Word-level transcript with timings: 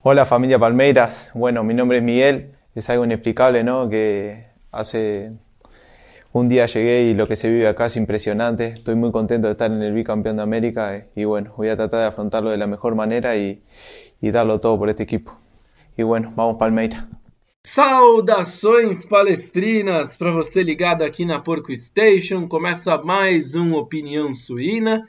Hola 0.00 0.26
familia 0.26 0.60
Palmeiras, 0.60 1.32
bueno, 1.34 1.64
mi 1.64 1.74
nombre 1.74 1.98
es 1.98 2.04
Miguel, 2.04 2.52
es 2.76 2.88
algo 2.88 3.04
inexplicable, 3.04 3.64
¿no? 3.64 3.88
Que 3.88 4.46
hace 4.70 5.32
un 6.32 6.48
día 6.48 6.66
llegué 6.66 7.02
y 7.02 7.14
lo 7.14 7.26
que 7.26 7.34
se 7.34 7.50
vive 7.50 7.66
acá 7.66 7.86
es 7.86 7.96
impresionante, 7.96 8.66
estoy 8.68 8.94
muy 8.94 9.10
contento 9.10 9.48
de 9.48 9.52
estar 9.52 9.72
en 9.72 9.82
el 9.82 9.92
bicampeón 9.92 10.36
de 10.36 10.42
América 10.42 11.04
y 11.16 11.24
bueno, 11.24 11.52
voy 11.56 11.68
a 11.70 11.76
tratar 11.76 11.98
de 11.98 12.06
afrontarlo 12.06 12.50
de 12.50 12.58
la 12.58 12.68
mejor 12.68 12.94
manera 12.94 13.36
y, 13.36 13.60
darlo 14.20 14.60
todo 14.60 14.78
por 14.78 14.88
este 14.88 15.02
equipo. 15.02 15.36
Y 15.96 16.04
bueno, 16.04 16.32
vamos 16.36 16.58
Palmeiras. 16.60 17.04
Saudações 17.64 19.04
palestrinas 19.04 20.16
para 20.16 20.30
você 20.30 20.62
ligado 20.62 21.02
aqui 21.02 21.24
na 21.24 21.40
Porco 21.40 21.72
Station. 21.72 22.46
Começa 22.46 22.96
mais 22.98 23.56
um 23.56 23.74
Opinião 23.74 24.32
Suína. 24.32 25.08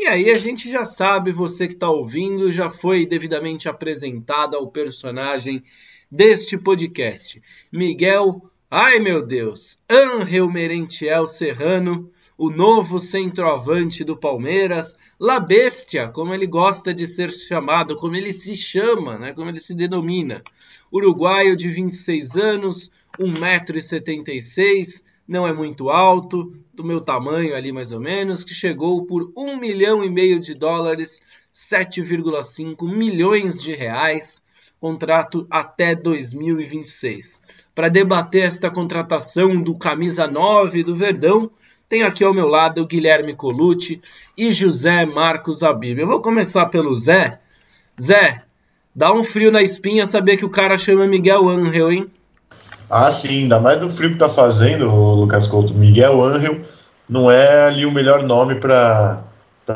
E 0.00 0.06
aí 0.06 0.30
a 0.30 0.38
gente 0.38 0.70
já 0.70 0.86
sabe, 0.86 1.32
você 1.32 1.66
que 1.66 1.74
está 1.74 1.90
ouvindo, 1.90 2.52
já 2.52 2.70
foi 2.70 3.04
devidamente 3.04 3.68
apresentado 3.68 4.56
ao 4.56 4.70
personagem 4.70 5.60
deste 6.08 6.56
podcast. 6.56 7.42
Miguel, 7.72 8.48
ai 8.70 9.00
meu 9.00 9.26
Deus, 9.26 9.80
Angel 9.90 10.48
Merentiel 10.48 11.26
Serrano, 11.26 12.12
o 12.36 12.48
novo 12.48 13.00
centroavante 13.00 14.04
do 14.04 14.16
Palmeiras, 14.16 14.94
La 15.18 15.40
Bestia, 15.40 16.06
como 16.06 16.32
ele 16.32 16.46
gosta 16.46 16.94
de 16.94 17.04
ser 17.08 17.32
chamado, 17.32 17.96
como 17.96 18.14
ele 18.14 18.32
se 18.32 18.56
chama, 18.56 19.18
né, 19.18 19.32
como 19.32 19.50
ele 19.50 19.58
se 19.58 19.74
denomina. 19.74 20.44
Uruguaio 20.92 21.56
de 21.56 21.68
26 21.68 22.36
anos, 22.36 22.92
1,76m, 23.18 25.07
não 25.28 25.46
é 25.46 25.52
muito 25.52 25.90
alto, 25.90 26.52
do 26.72 26.82
meu 26.82 27.00
tamanho 27.00 27.54
ali 27.54 27.70
mais 27.70 27.92
ou 27.92 28.00
menos, 28.00 28.42
que 28.42 28.54
chegou 28.54 29.04
por 29.04 29.30
1 29.36 29.58
milhão 29.58 30.02
e 30.02 30.08
meio 30.08 30.40
de 30.40 30.54
dólares, 30.54 31.22
7,5 31.52 32.88
milhões 32.88 33.60
de 33.60 33.74
reais, 33.74 34.42
contrato 34.80 35.46
até 35.50 35.94
2026. 35.94 37.40
Para 37.74 37.88
debater 37.88 38.44
esta 38.44 38.70
contratação 38.70 39.60
do 39.60 39.76
camisa 39.76 40.26
9 40.26 40.84
do 40.84 40.94
Verdão, 40.94 41.50
tenho 41.88 42.06
aqui 42.06 42.22
ao 42.22 42.34
meu 42.34 42.46
lado 42.46 42.82
o 42.82 42.86
Guilherme 42.86 43.34
Colucci 43.34 44.00
e 44.36 44.52
José 44.52 45.04
Marcos 45.04 45.62
Abib. 45.62 45.98
Eu 45.98 46.06
vou 46.06 46.22
começar 46.22 46.66
pelo 46.66 46.94
Zé. 46.94 47.40
Zé, 48.00 48.42
dá 48.94 49.12
um 49.12 49.24
frio 49.24 49.50
na 49.50 49.62
espinha 49.62 50.06
saber 50.06 50.36
que 50.36 50.44
o 50.44 50.50
cara 50.50 50.78
chama 50.78 51.06
Miguel 51.06 51.48
Angel, 51.48 51.90
hein? 51.90 52.10
Ah, 52.90 53.12
sim, 53.12 53.42
ainda 53.42 53.60
mais 53.60 53.78
do 53.78 53.90
frio 53.90 54.12
que 54.12 54.18
tá 54.18 54.28
fazendo, 54.28 54.90
o 54.90 55.14
Lucas 55.14 55.46
Couto. 55.46 55.74
Miguel 55.74 56.22
Angel 56.22 56.60
não 57.08 57.30
é 57.30 57.66
ali 57.66 57.84
o 57.84 57.92
melhor 57.92 58.22
nome 58.22 58.54
para 58.54 59.22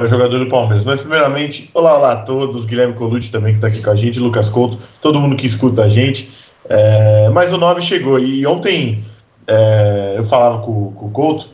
jogador 0.05 0.39
do 0.39 0.49
Palmeiras. 0.49 0.85
Mas, 0.85 1.01
primeiramente, 1.01 1.71
olá, 1.75 1.99
olá 1.99 2.13
a 2.13 2.23
todos, 2.23 2.65
Guilherme 2.65 2.95
Colucci 2.95 3.31
também 3.31 3.53
que 3.53 3.59
está 3.59 3.69
aqui 3.69 3.83
com 3.83 3.91
a 3.91 3.97
gente, 3.97 4.19
Lucas 4.19 4.49
Couto, 4.49 4.79
todo 5.01 5.21
mundo 5.21 5.37
que 5.37 5.47
escuta 5.47 5.85
a 5.85 5.89
gente. 5.89 6.33
É, 6.69 7.29
mas 7.31 7.53
o 7.53 7.59
9 7.59 7.83
chegou 7.83 8.19
e 8.19 8.47
ontem 8.47 9.05
é, 9.47 10.15
eu 10.17 10.25
falava 10.25 10.59
com, 10.61 10.93
com 10.93 11.07
o 11.07 11.11
Couto. 11.11 11.49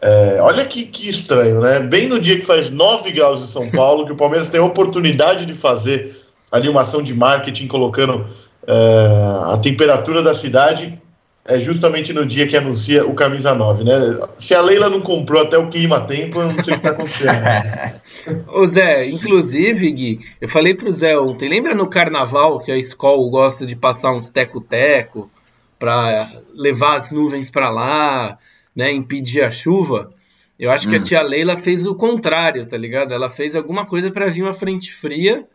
É, 0.00 0.38
olha 0.40 0.64
que, 0.64 0.86
que 0.86 1.08
estranho, 1.08 1.60
né? 1.60 1.80
Bem 1.80 2.08
no 2.08 2.20
dia 2.20 2.38
que 2.38 2.46
faz 2.46 2.70
9 2.70 3.10
graus 3.10 3.42
em 3.42 3.46
São 3.46 3.68
Paulo, 3.70 4.06
que 4.06 4.12
o 4.12 4.16
Palmeiras 4.16 4.48
tem 4.48 4.60
a 4.60 4.64
oportunidade 4.64 5.44
de 5.44 5.54
fazer 5.54 6.16
ali 6.50 6.68
uma 6.68 6.82
ação 6.82 7.02
de 7.02 7.14
marketing 7.14 7.66
colocando 7.66 8.26
é, 8.66 9.52
a 9.52 9.58
temperatura 9.58 10.22
da 10.22 10.34
cidade 10.34 11.00
é 11.44 11.58
justamente 11.58 12.12
no 12.12 12.24
dia 12.26 12.46
que 12.46 12.56
anuncia 12.56 13.04
o 13.04 13.14
camisa 13.14 13.54
9, 13.54 13.82
né? 13.82 13.92
Se 14.38 14.54
a 14.54 14.60
Leila 14.60 14.90
não 14.90 15.00
comprou 15.00 15.42
até 15.42 15.56
o 15.56 15.68
clima 15.68 16.00
tempo, 16.06 16.40
eu 16.40 16.52
não 16.52 16.62
sei 16.62 16.74
o 16.74 16.76
que 16.76 16.82
tá 16.82 16.90
acontecendo. 16.90 18.44
Ô 18.48 18.66
Zé, 18.66 19.08
inclusive, 19.08 19.90
Gui, 19.90 20.20
eu 20.40 20.48
falei 20.48 20.74
pro 20.74 20.92
Zé 20.92 21.18
ontem, 21.18 21.48
lembra 21.48 21.74
no 21.74 21.88
carnaval 21.88 22.60
que 22.60 22.70
a 22.70 22.76
escola 22.76 23.28
gosta 23.30 23.64
de 23.64 23.74
passar 23.74 24.12
uns 24.12 24.30
teco-teco 24.30 25.30
para 25.78 26.30
levar 26.54 26.98
as 26.98 27.10
nuvens 27.10 27.50
para 27.50 27.70
lá, 27.70 28.38
né, 28.76 28.92
impedir 28.92 29.42
a 29.42 29.50
chuva? 29.50 30.10
Eu 30.58 30.70
acho 30.70 30.86
hum. 30.86 30.90
que 30.90 30.96
a 30.96 31.00
hum. 31.00 31.02
tia 31.02 31.22
Leila 31.22 31.56
fez 31.56 31.86
o 31.86 31.94
contrário, 31.94 32.66
tá 32.66 32.76
ligado? 32.76 33.14
Ela 33.14 33.30
fez 33.30 33.56
alguma 33.56 33.86
coisa 33.86 34.10
para 34.10 34.26
vir 34.26 34.42
uma 34.42 34.52
frente 34.52 34.92
fria 34.92 35.46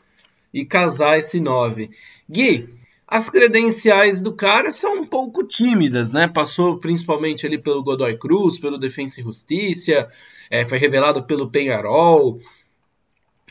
e 0.51 0.65
casar 0.65 1.19
esse 1.19 1.39
9. 1.39 1.91
Gui, 2.27 2.67
as 3.07 3.29
credenciais 3.29 4.19
do 4.19 4.33
cara 4.33 4.71
são 4.71 5.01
um 5.01 5.05
pouco 5.05 5.43
tímidas, 5.43 6.11
né? 6.11 6.27
Passou 6.27 6.77
principalmente 6.77 7.45
ali 7.45 7.57
pelo 7.57 7.83
Godoy 7.83 8.17
Cruz, 8.17 8.59
pelo 8.59 8.79
Defensa 8.79 9.21
e 9.21 9.23
Justiça, 9.23 10.07
é, 10.49 10.65
foi 10.65 10.77
revelado 10.77 11.23
pelo 11.23 11.49
Penharol, 11.49 12.39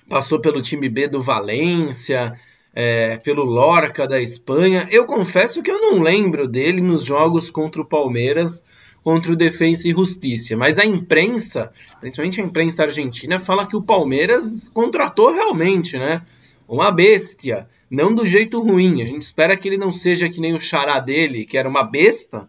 passou 0.08 0.40
pelo 0.40 0.60
time 0.60 0.88
B 0.88 1.06
do 1.06 1.22
Valência, 1.22 2.38
é, 2.74 3.16
pelo 3.18 3.44
Lorca 3.44 4.08
da 4.08 4.20
Espanha. 4.20 4.88
Eu 4.90 5.06
confesso 5.06 5.62
que 5.62 5.70
eu 5.70 5.80
não 5.80 6.00
lembro 6.00 6.48
dele 6.48 6.80
nos 6.80 7.04
jogos 7.04 7.50
contra 7.50 7.80
o 7.80 7.86
Palmeiras, 7.86 8.64
contra 9.04 9.32
o 9.32 9.36
Defensa 9.36 9.86
e 9.86 9.92
Justiça, 9.92 10.56
mas 10.56 10.78
a 10.78 10.84
imprensa, 10.84 11.70
principalmente 12.00 12.40
a 12.40 12.44
imprensa 12.44 12.82
argentina, 12.82 13.38
fala 13.38 13.66
que 13.66 13.76
o 13.76 13.82
Palmeiras 13.82 14.68
contratou 14.70 15.32
realmente, 15.32 15.98
né? 15.98 16.22
Uma 16.66 16.90
bestia 16.90 17.66
não 17.90 18.14
do 18.14 18.24
jeito 18.24 18.60
ruim. 18.60 19.02
A 19.02 19.04
gente 19.04 19.22
espera 19.22 19.56
que 19.56 19.68
ele 19.68 19.78
não 19.78 19.92
seja 19.92 20.28
que 20.28 20.40
nem 20.40 20.54
o 20.54 20.60
xará 20.60 20.98
dele, 20.98 21.44
que 21.44 21.56
era 21.56 21.68
uma 21.68 21.82
besta, 21.82 22.48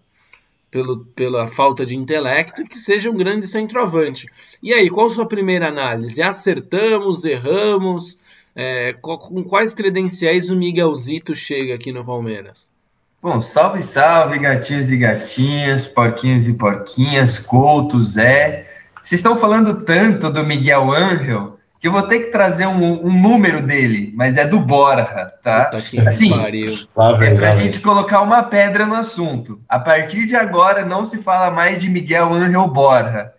pelo, 0.71 1.05
pela 1.15 1.47
falta 1.47 1.85
de 1.85 1.95
intelecto, 1.95 2.65
que 2.65 2.77
seja 2.77 3.09
um 3.09 3.15
grande 3.15 3.47
centroavante. 3.47 4.27
E 4.61 4.73
aí, 4.73 4.89
qual 4.89 5.07
a 5.07 5.11
sua 5.11 5.27
primeira 5.27 5.67
análise? 5.67 6.21
Acertamos, 6.21 7.23
erramos? 7.23 8.17
É, 8.55 8.93
com 8.93 9.43
quais 9.43 9.73
credenciais 9.73 10.49
o 10.49 10.55
Miguelzito 10.55 11.35
chega 11.35 11.75
aqui 11.75 11.91
no 11.91 12.05
Palmeiras? 12.05 12.71
Bom, 13.21 13.41
salve, 13.41 13.81
salve, 13.81 14.39
gatinhos 14.39 14.91
e 14.91 14.97
gatinhas, 14.97 15.87
porquinhos 15.87 16.47
e 16.47 16.53
porquinhas, 16.53 17.39
Couto, 17.39 18.01
Zé. 18.01 18.71
Vocês 19.01 19.19
estão 19.19 19.35
falando 19.35 19.83
tanto 19.83 20.29
do 20.29 20.45
Miguel 20.45 20.91
Angel 20.91 21.54
que 21.85 21.89
eu 21.89 21.91
vou 21.91 22.01
ter 22.01 22.17
que 22.17 22.31
trazer 22.31 22.65
um, 22.65 23.05
um 23.05 23.13
número 23.13 23.61
dele, 23.61 24.11
mas 24.15 24.37
é 24.37 24.47
do 24.47 24.59
Borja, 24.59 25.31
tá? 25.43 25.69
Assim, 26.07 26.31
é 27.21 27.35
pra 27.35 27.51
gente 27.51 27.79
colocar 27.79 28.21
uma 28.21 28.41
pedra 28.41 28.87
no 28.87 28.95
assunto. 28.95 29.61
A 29.69 29.77
partir 29.77 30.25
de 30.25 30.35
agora 30.35 30.83
não 30.83 31.05
se 31.05 31.21
fala 31.21 31.51
mais 31.51 31.79
de 31.79 31.87
Miguel 31.87 32.33
Angel 32.33 32.67
Borja. 32.67 33.31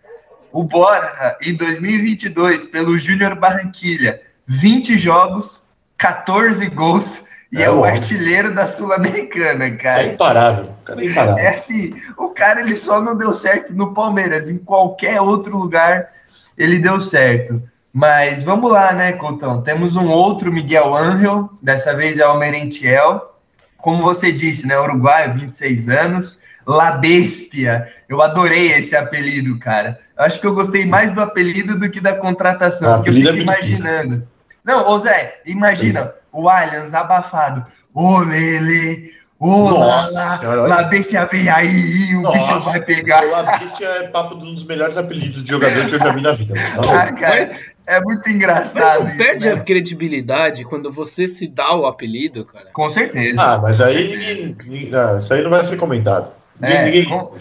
O 0.49 0.63
Borja, 0.63 1.35
em 1.41 1.57
2022, 1.57 2.63
pelo 2.63 2.97
Júnior 2.97 3.35
Barranquilha, 3.35 4.21
20 4.45 4.97
jogos, 4.97 5.63
14 5.97 6.69
gols 6.69 7.25
e 7.51 7.61
é, 7.61 7.65
é 7.65 7.69
o 7.69 7.83
artilheiro 7.83 8.55
da 8.55 8.65
Sul-Americana, 8.65 9.75
cara. 9.75 10.03
É 10.03 10.13
imparável. 10.13 10.73
O 10.79 10.83
cara 10.85 11.01
é 11.01 11.05
imparável. 11.05 11.43
É 11.43 11.47
assim, 11.49 11.93
o 12.17 12.29
cara 12.29 12.61
ele 12.61 12.75
só 12.75 13.01
não 13.01 13.17
deu 13.17 13.33
certo 13.33 13.75
no 13.75 13.93
Palmeiras, 13.93 14.49
em 14.49 14.57
qualquer 14.57 15.19
outro 15.19 15.57
lugar 15.57 16.13
ele 16.57 16.79
deu 16.79 17.01
certo. 17.01 17.61
Mas 17.97 18.43
vamos 18.43 18.71
lá, 18.71 18.93
né, 18.93 19.13
Coutão? 19.13 19.63
Temos 19.63 19.95
um 19.95 20.07
outro 20.11 20.51
Miguel 20.51 20.95
Angel, 20.95 21.49
dessa 21.63 21.95
vez 21.95 22.19
é 22.19 22.27
o 22.27 22.37
Merentiel. 22.37 23.35
Como 23.75 24.03
você 24.03 24.31
disse, 24.31 24.67
né, 24.67 24.79
Uruguai, 24.79 25.31
26 25.31 25.89
anos. 25.89 26.39
La 26.63 26.91
Bestia. 26.91 27.91
Eu 28.07 28.21
adorei 28.21 28.73
esse 28.73 28.95
apelido, 28.95 29.57
cara. 29.57 29.99
Eu 30.15 30.25
acho 30.25 30.39
que 30.39 30.45
eu 30.45 30.53
gostei 30.53 30.85
mais 30.85 31.11
do 31.11 31.21
apelido 31.21 31.75
do 31.79 31.89
que 31.89 31.99
da 31.99 32.13
contratação, 32.13 33.01
porque 33.01 33.09
eu 33.09 33.13
fico 33.15 33.29
é 33.29 33.41
imaginando. 33.41 34.27
Não, 34.63 34.87
ô 34.87 34.99
Zé, 34.99 35.41
imagina 35.43 36.13
o 36.31 36.47
Allianz 36.47 36.93
abafado. 36.93 37.63
Ô, 37.95 38.19
Lele, 38.19 39.11
Ô, 39.39 39.69
Nossa, 39.69 40.39
La 40.67 40.83
Bestia 40.83 41.25
vem 41.25 41.47
aí, 41.47 42.15
o 42.15 42.21
Nossa, 42.21 42.37
bicho 42.37 42.59
vai 42.61 42.81
pegar. 42.81 43.21
La 43.21 43.43
Bestia 43.43 43.87
é 43.87 44.07
papo 44.07 44.35
de 44.35 44.45
um 44.45 44.53
dos 44.55 44.63
melhores 44.65 44.97
apelidos 44.97 45.43
de 45.43 45.49
jogador 45.49 45.87
que 45.87 45.95
eu 45.95 45.99
já 45.99 46.11
vi 46.11 46.21
na 46.21 46.31
vida. 46.31 46.53
Ah, 46.91 47.11
cara, 47.11 47.47
é 47.87 48.01
muito 48.01 48.29
engraçado. 48.29 49.05
Mas 49.05 49.17
não 49.17 49.17
perde 49.17 49.45
né? 49.45 49.53
a 49.53 49.59
credibilidade 49.61 50.65
quando 50.65 50.91
você 50.91 51.27
se 51.27 51.47
dá 51.47 51.73
o 51.73 51.87
apelido, 51.87 52.43
cara. 52.43 52.67
Com 52.73 52.89
certeza. 52.89 53.41
Ah, 53.41 53.57
mas 53.57 53.79
aí 53.79 54.53
não, 54.89 55.17
isso 55.17 55.33
aí 55.33 55.41
não 55.41 55.49
vai 55.49 55.63
ser 55.65 55.77
comentado. 55.77 56.31
É, 56.61 56.83
ninguém, 56.83 57.05
com, 57.05 57.33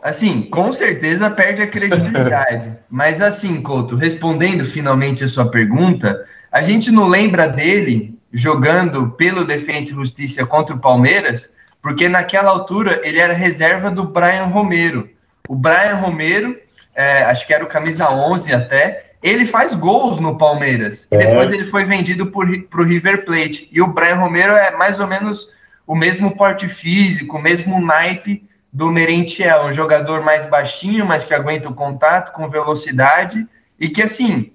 assim, 0.00 0.42
com 0.42 0.72
certeza 0.72 1.28
perde 1.30 1.62
a 1.62 1.66
credibilidade. 1.66 2.72
mas 2.88 3.20
assim, 3.20 3.60
Couto, 3.60 3.96
respondendo 3.96 4.64
finalmente 4.64 5.24
a 5.24 5.28
sua 5.28 5.50
pergunta, 5.50 6.24
a 6.50 6.62
gente 6.62 6.92
não 6.92 7.08
lembra 7.08 7.48
dele 7.48 8.16
jogando 8.32 9.10
pelo 9.10 9.44
Defensa 9.44 9.90
e 9.90 9.94
Justiça 9.96 10.46
contra 10.46 10.76
o 10.76 10.78
Palmeiras, 10.78 11.56
porque 11.82 12.08
naquela 12.08 12.50
altura 12.50 13.00
ele 13.02 13.18
era 13.18 13.34
reserva 13.34 13.90
do 13.90 14.04
Brian 14.04 14.44
Romero. 14.44 15.10
O 15.48 15.56
Brian 15.56 15.96
Romero, 15.96 16.56
é, 16.94 17.24
acho 17.24 17.46
que 17.46 17.52
era 17.52 17.64
o 17.64 17.68
camisa 17.68 18.08
11 18.10 18.52
até, 18.52 19.11
ele 19.22 19.44
faz 19.44 19.74
gols 19.74 20.18
no 20.18 20.36
Palmeiras. 20.36 21.08
É. 21.10 21.16
E 21.16 21.18
depois 21.26 21.52
ele 21.52 21.64
foi 21.64 21.84
vendido 21.84 22.26
para 22.26 22.80
o 22.80 22.84
River 22.84 23.24
Plate. 23.24 23.68
E 23.70 23.80
o 23.80 23.86
Brian 23.86 24.16
Romero 24.16 24.52
é 24.52 24.70
mais 24.72 24.98
ou 24.98 25.06
menos 25.06 25.48
o 25.86 25.94
mesmo 25.94 26.36
porte 26.36 26.68
físico, 26.68 27.36
o 27.36 27.42
mesmo 27.42 27.80
naipe 27.80 28.48
do 28.72 28.90
Merentiel, 28.90 29.64
um 29.64 29.72
jogador 29.72 30.22
mais 30.22 30.46
baixinho, 30.46 31.04
mas 31.04 31.24
que 31.24 31.34
aguenta 31.34 31.68
o 31.68 31.74
contato, 31.74 32.32
com 32.32 32.48
velocidade, 32.48 33.46
e 33.78 33.88
que 33.88 34.02
assim, 34.02 34.52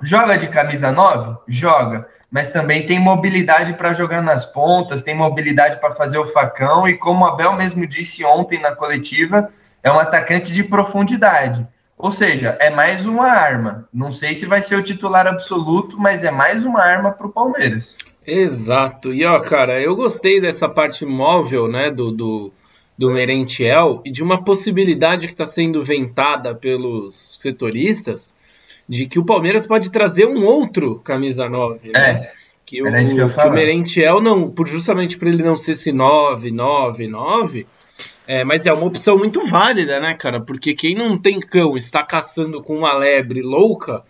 joga 0.00 0.36
de 0.36 0.46
camisa 0.46 0.92
9? 0.92 1.36
Joga 1.48 2.06
mas 2.30 2.50
também 2.50 2.84
tem 2.84 2.98
mobilidade 2.98 3.72
para 3.74 3.92
jogar 3.92 4.20
nas 4.20 4.44
pontas, 4.44 5.02
tem 5.02 5.14
mobilidade 5.14 5.78
para 5.80 5.92
fazer 5.92 6.18
o 6.18 6.26
facão, 6.26 6.88
e 6.88 6.94
como 6.94 7.24
o 7.24 7.28
Abel 7.28 7.54
mesmo 7.54 7.86
disse 7.86 8.24
ontem 8.24 8.60
na 8.60 8.72
coletiva, 8.72 9.48
é 9.82 9.90
um 9.90 9.98
atacante 9.98 10.52
de 10.52 10.64
profundidade. 10.64 11.66
Ou 11.98 12.10
seja, 12.10 12.56
é 12.60 12.68
mais 12.68 13.06
uma 13.06 13.26
arma. 13.26 13.88
Não 13.92 14.10
sei 14.10 14.34
se 14.34 14.44
vai 14.44 14.60
ser 14.60 14.76
o 14.76 14.82
titular 14.82 15.26
absoluto, 15.26 15.98
mas 15.98 16.22
é 16.22 16.30
mais 16.30 16.64
uma 16.64 16.82
arma 16.82 17.10
para 17.10 17.26
o 17.26 17.32
Palmeiras. 17.32 17.96
Exato. 18.26 19.14
E 19.14 19.24
ó, 19.24 19.40
cara, 19.40 19.80
eu 19.80 19.96
gostei 19.96 20.40
dessa 20.40 20.68
parte 20.68 21.06
móvel, 21.06 21.68
né, 21.68 21.90
do, 21.90 22.10
do, 22.10 22.52
do 22.98 23.10
Merentiel 23.10 24.02
e 24.04 24.10
de 24.10 24.22
uma 24.22 24.44
possibilidade 24.44 25.26
que 25.26 25.32
está 25.32 25.46
sendo 25.46 25.82
ventada 25.82 26.54
pelos 26.54 27.38
setoristas 27.40 28.34
de 28.88 29.06
que 29.06 29.18
o 29.18 29.24
Palmeiras 29.24 29.66
pode 29.66 29.90
trazer 29.90 30.26
um 30.26 30.44
outro 30.44 31.00
camisa 31.00 31.48
9, 31.48 31.92
né? 31.92 32.10
É. 32.10 32.32
Que 32.64 32.82
o, 32.82 32.92
que, 32.92 33.14
que 33.14 33.46
o 33.46 33.52
Merentiel 33.52 34.20
não, 34.20 34.50
por 34.50 34.66
justamente 34.66 35.16
para 35.16 35.28
ele 35.28 35.42
não 35.42 35.56
ser 35.56 35.72
esse 35.72 35.92
9, 35.92 36.50
9, 36.50 37.06
9, 37.06 37.66
é, 38.26 38.44
mas 38.44 38.66
é 38.66 38.72
uma 38.72 38.86
opção 38.86 39.16
muito 39.18 39.46
válida, 39.48 40.00
né, 40.00 40.14
cara? 40.14 40.40
Porque 40.40 40.74
quem 40.74 40.94
não 40.94 41.18
tem 41.18 41.40
cão 41.40 41.76
está 41.76 42.02
caçando 42.02 42.62
com 42.62 42.76
uma 42.76 42.92
lebre 42.92 43.42
louca, 43.42 44.04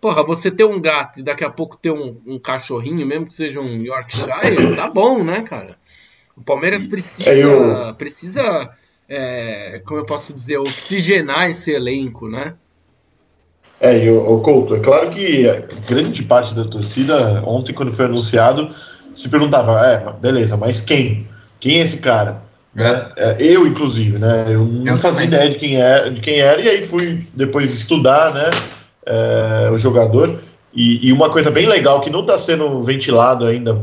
porra, 0.00 0.22
você 0.22 0.50
ter 0.50 0.64
um 0.64 0.80
gato 0.80 1.20
e 1.20 1.22
daqui 1.22 1.44
a 1.44 1.50
pouco 1.50 1.76
ter 1.76 1.90
um, 1.90 2.20
um 2.26 2.38
cachorrinho, 2.38 3.06
mesmo 3.06 3.26
que 3.26 3.34
seja 3.34 3.60
um 3.60 3.82
Yorkshire, 3.82 4.74
tá 4.76 4.90
bom, 4.90 5.22
né, 5.22 5.42
cara? 5.42 5.76
O 6.36 6.42
Palmeiras 6.42 6.86
precisa, 6.86 7.30
é, 7.30 7.38
eu... 7.38 7.94
precisa 7.94 8.72
é, 9.08 9.82
como 9.84 10.00
eu 10.00 10.06
posso 10.06 10.32
dizer, 10.32 10.58
oxigenar 10.58 11.50
esse 11.50 11.70
elenco, 11.70 12.28
né? 12.28 12.54
É, 13.80 14.04
e 14.04 14.10
o, 14.10 14.34
o 14.34 14.40
Couto, 14.40 14.76
é 14.76 14.80
claro 14.80 15.10
que 15.10 15.44
grande 15.88 16.22
parte 16.22 16.54
da 16.54 16.64
torcida, 16.64 17.42
ontem 17.44 17.72
quando 17.72 17.92
foi 17.92 18.06
anunciado, 18.06 18.74
se 19.14 19.28
perguntava, 19.28 19.86
é, 19.86 20.12
beleza, 20.12 20.56
mas 20.56 20.80
quem? 20.80 21.28
Quem 21.60 21.80
é 21.80 21.84
esse 21.84 21.98
cara? 21.98 22.42
Né? 22.74 23.08
É, 23.16 23.36
eu, 23.38 23.66
inclusive, 23.66 24.18
né? 24.18 24.46
Eu 24.48 24.64
não 24.64 24.92
eu 24.92 24.98
fazia 24.98 25.22
também. 25.22 25.26
ideia 25.28 25.50
de 25.50 25.56
quem, 25.56 25.80
é, 25.80 26.10
de 26.10 26.20
quem 26.20 26.40
era, 26.40 26.60
e 26.60 26.68
aí 26.68 26.82
fui 26.82 27.26
depois 27.32 27.72
estudar 27.72 28.34
né, 28.34 28.50
é, 29.06 29.70
o 29.70 29.78
jogador. 29.78 30.38
E, 30.74 31.06
e, 31.06 31.12
uma 31.12 31.30
coisa 31.30 31.52
bem 31.52 31.66
legal 31.66 32.00
que 32.00 32.10
não 32.10 32.20
está 32.20 32.36
sendo 32.36 32.82
ventilado 32.82 33.46
ainda 33.46 33.80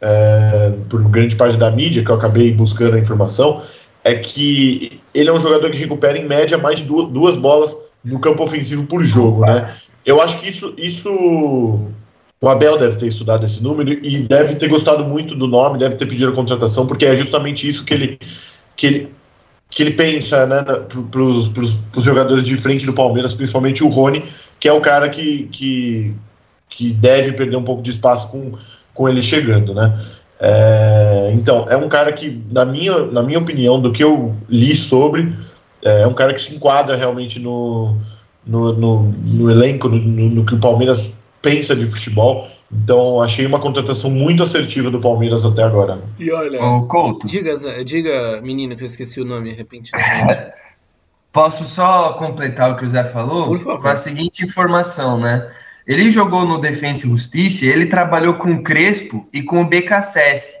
é, 0.00 0.72
por 0.88 1.00
grande 1.04 1.36
parte 1.36 1.56
da 1.56 1.70
mídia, 1.70 2.04
que 2.04 2.10
eu 2.10 2.16
acabei 2.16 2.52
buscando 2.52 2.96
a 2.96 2.98
informação, 2.98 3.62
é 4.02 4.14
que 4.16 5.00
ele 5.14 5.28
é 5.30 5.32
um 5.32 5.38
jogador 5.38 5.70
que 5.70 5.76
recupera 5.76 6.18
em 6.18 6.26
média 6.26 6.58
mais 6.58 6.80
de 6.80 6.86
duas, 6.86 7.08
duas 7.12 7.36
bolas 7.36 7.76
no 8.04 8.18
campo 8.18 8.42
ofensivo 8.42 8.86
por 8.86 9.04
jogo. 9.04 9.46
Né? 9.46 9.72
Eu 10.04 10.20
acho 10.20 10.40
que 10.40 10.48
isso, 10.48 10.74
isso 10.76 11.91
o 12.42 12.48
Abel 12.48 12.76
deve 12.76 12.96
ter 12.96 13.06
estudado 13.06 13.46
esse 13.46 13.62
número 13.62 13.88
e 14.04 14.18
deve 14.18 14.56
ter 14.56 14.66
gostado 14.68 15.04
muito 15.04 15.36
do 15.36 15.46
nome, 15.46 15.78
deve 15.78 15.94
ter 15.94 16.06
pedido 16.06 16.32
a 16.32 16.34
contratação, 16.34 16.88
porque 16.88 17.06
é 17.06 17.14
justamente 17.14 17.68
isso 17.68 17.84
que 17.84 17.94
ele, 17.94 18.18
que 18.76 18.86
ele, 18.86 19.08
que 19.70 19.82
ele 19.84 19.92
pensa 19.92 20.44
né, 20.44 20.60
para 20.64 21.22
os 21.22 22.04
jogadores 22.04 22.42
de 22.42 22.56
frente 22.56 22.84
do 22.84 22.92
Palmeiras, 22.92 23.32
principalmente 23.32 23.84
o 23.84 23.88
Rony, 23.88 24.24
que 24.58 24.66
é 24.66 24.72
o 24.72 24.80
cara 24.80 25.08
que, 25.08 25.44
que, 25.52 26.12
que 26.68 26.92
deve 26.92 27.32
perder 27.32 27.54
um 27.54 27.62
pouco 27.62 27.80
de 27.80 27.92
espaço 27.92 28.28
com, 28.28 28.50
com 28.92 29.08
ele 29.08 29.22
chegando. 29.22 29.72
Né? 29.72 29.96
É, 30.40 31.30
então, 31.34 31.64
é 31.68 31.76
um 31.76 31.88
cara 31.88 32.12
que, 32.12 32.42
na 32.50 32.64
minha, 32.64 33.06
na 33.06 33.22
minha 33.22 33.38
opinião, 33.38 33.80
do 33.80 33.92
que 33.92 34.02
eu 34.02 34.34
li 34.48 34.74
sobre, 34.74 35.32
é 35.80 36.04
um 36.08 36.12
cara 36.12 36.34
que 36.34 36.42
se 36.42 36.56
enquadra 36.56 36.96
realmente 36.96 37.38
no, 37.38 37.96
no, 38.44 38.72
no, 38.72 39.02
no 39.02 39.48
elenco, 39.48 39.88
no, 39.88 39.96
no 39.96 40.44
que 40.44 40.54
o 40.56 40.58
Palmeiras 40.58 41.21
pensa 41.42 41.76
de 41.76 41.86
futebol. 41.86 42.48
Então, 42.72 43.20
achei 43.20 43.44
uma 43.44 43.60
contratação 43.60 44.10
muito 44.10 44.42
assertiva 44.42 44.90
do 44.90 44.98
Palmeiras 44.98 45.44
até 45.44 45.62
agora. 45.62 46.02
E 46.18 46.30
olha, 46.30 46.62
o 46.62 46.86
Couto. 46.86 47.26
Diga, 47.26 47.54
diga, 47.84 48.40
menino, 48.40 48.74
que 48.74 48.82
eu 48.82 48.86
esqueci 48.86 49.20
o 49.20 49.24
nome 49.26 49.52
repentinamente. 49.52 50.52
Posso 51.30 51.64
só 51.64 52.12
completar 52.12 52.70
o 52.70 52.76
que 52.76 52.84
o 52.84 52.88
Zé 52.88 53.04
falou? 53.04 53.58
Com 53.58 53.88
a 53.88 53.96
seguinte 53.96 54.44
informação, 54.44 55.18
né? 55.18 55.50
Ele 55.86 56.10
jogou 56.10 56.44
no 56.44 56.58
Defensa 56.58 57.06
e 57.06 57.10
Justiça, 57.10 57.64
ele 57.64 57.86
trabalhou 57.86 58.34
com 58.34 58.52
o 58.52 58.62
Crespo 58.62 59.26
e 59.32 59.42
com 59.42 59.62
o 59.62 59.64
BKSS, 59.64 60.54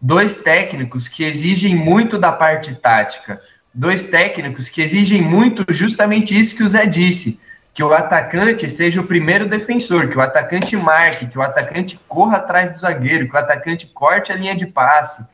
dois 0.00 0.38
técnicos 0.38 1.08
que 1.08 1.24
exigem 1.24 1.74
muito 1.74 2.18
da 2.18 2.30
parte 2.30 2.74
tática, 2.74 3.40
dois 3.74 4.04
técnicos 4.04 4.68
que 4.68 4.82
exigem 4.82 5.22
muito 5.22 5.64
justamente 5.70 6.38
isso 6.38 6.54
que 6.54 6.62
o 6.62 6.68
Zé 6.68 6.86
disse, 6.86 7.40
que 7.72 7.82
o 7.82 7.92
atacante 7.92 8.68
seja 8.68 9.00
o 9.00 9.06
primeiro 9.06 9.48
defensor, 9.48 10.08
que 10.08 10.18
o 10.18 10.20
atacante 10.20 10.76
marque, 10.76 11.26
que 11.26 11.38
o 11.38 11.42
atacante 11.42 11.98
corra 12.08 12.38
atrás 12.38 12.70
do 12.70 12.78
zagueiro, 12.78 13.28
que 13.28 13.34
o 13.34 13.38
atacante 13.38 13.86
corte 13.86 14.32
a 14.32 14.36
linha 14.36 14.54
de 14.54 14.66
passe. 14.66 15.28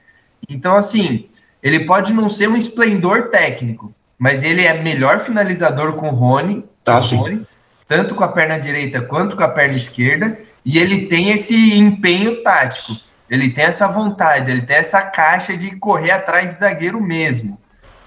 Então, 0.49 0.77
assim, 0.77 1.29
ele 1.63 1.87
pode 1.87 2.13
não 2.13 2.29
ser 2.29 2.49
um 2.49 2.57
esplendor 2.57 3.31
técnico, 3.31 3.95
mas 4.19 4.43
ele 4.43 4.65
é 4.65 4.83
melhor 4.83 5.19
finalizador 5.21 5.95
com 5.95 6.09
o 6.09 6.15
Rony, 6.15 6.65
tá, 6.85 7.01
com 7.01 7.17
o 7.17 7.19
Rony 7.19 7.47
tanto 7.89 8.15
com 8.15 8.25
a 8.25 8.29
perna 8.29 8.59
direita 8.59 9.01
quanto 9.01 9.37
com 9.37 9.43
a 9.43 9.49
perna 9.49 9.75
esquerda, 9.75 10.39
e 10.65 10.79
ele 10.79 11.07
tem 11.07 11.31
esse 11.31 11.75
empenho 11.75 12.43
tático. 12.43 12.97
Ele 13.29 13.51
tem 13.51 13.65
essa 13.65 13.89
vontade, 13.89 14.51
ele 14.51 14.63
tem 14.63 14.77
essa 14.77 15.03
caixa 15.03 15.57
de 15.57 15.75
correr 15.77 16.13
atrás 16.13 16.51
de 16.51 16.59
zagueiro 16.59 17.01
mesmo. 17.01 17.59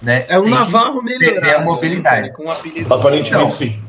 Né? 0.02 0.26
É 0.30 0.40
um 0.40 0.50
Navarro 0.50 1.02
melhorado. 1.02 1.56
a 1.56 1.64
mobilidade. 1.64 2.28
Né? 2.28 2.34
Com 2.34 2.50
Aparentemente 2.94 3.30
então, 3.30 3.52
sim. 3.52 3.82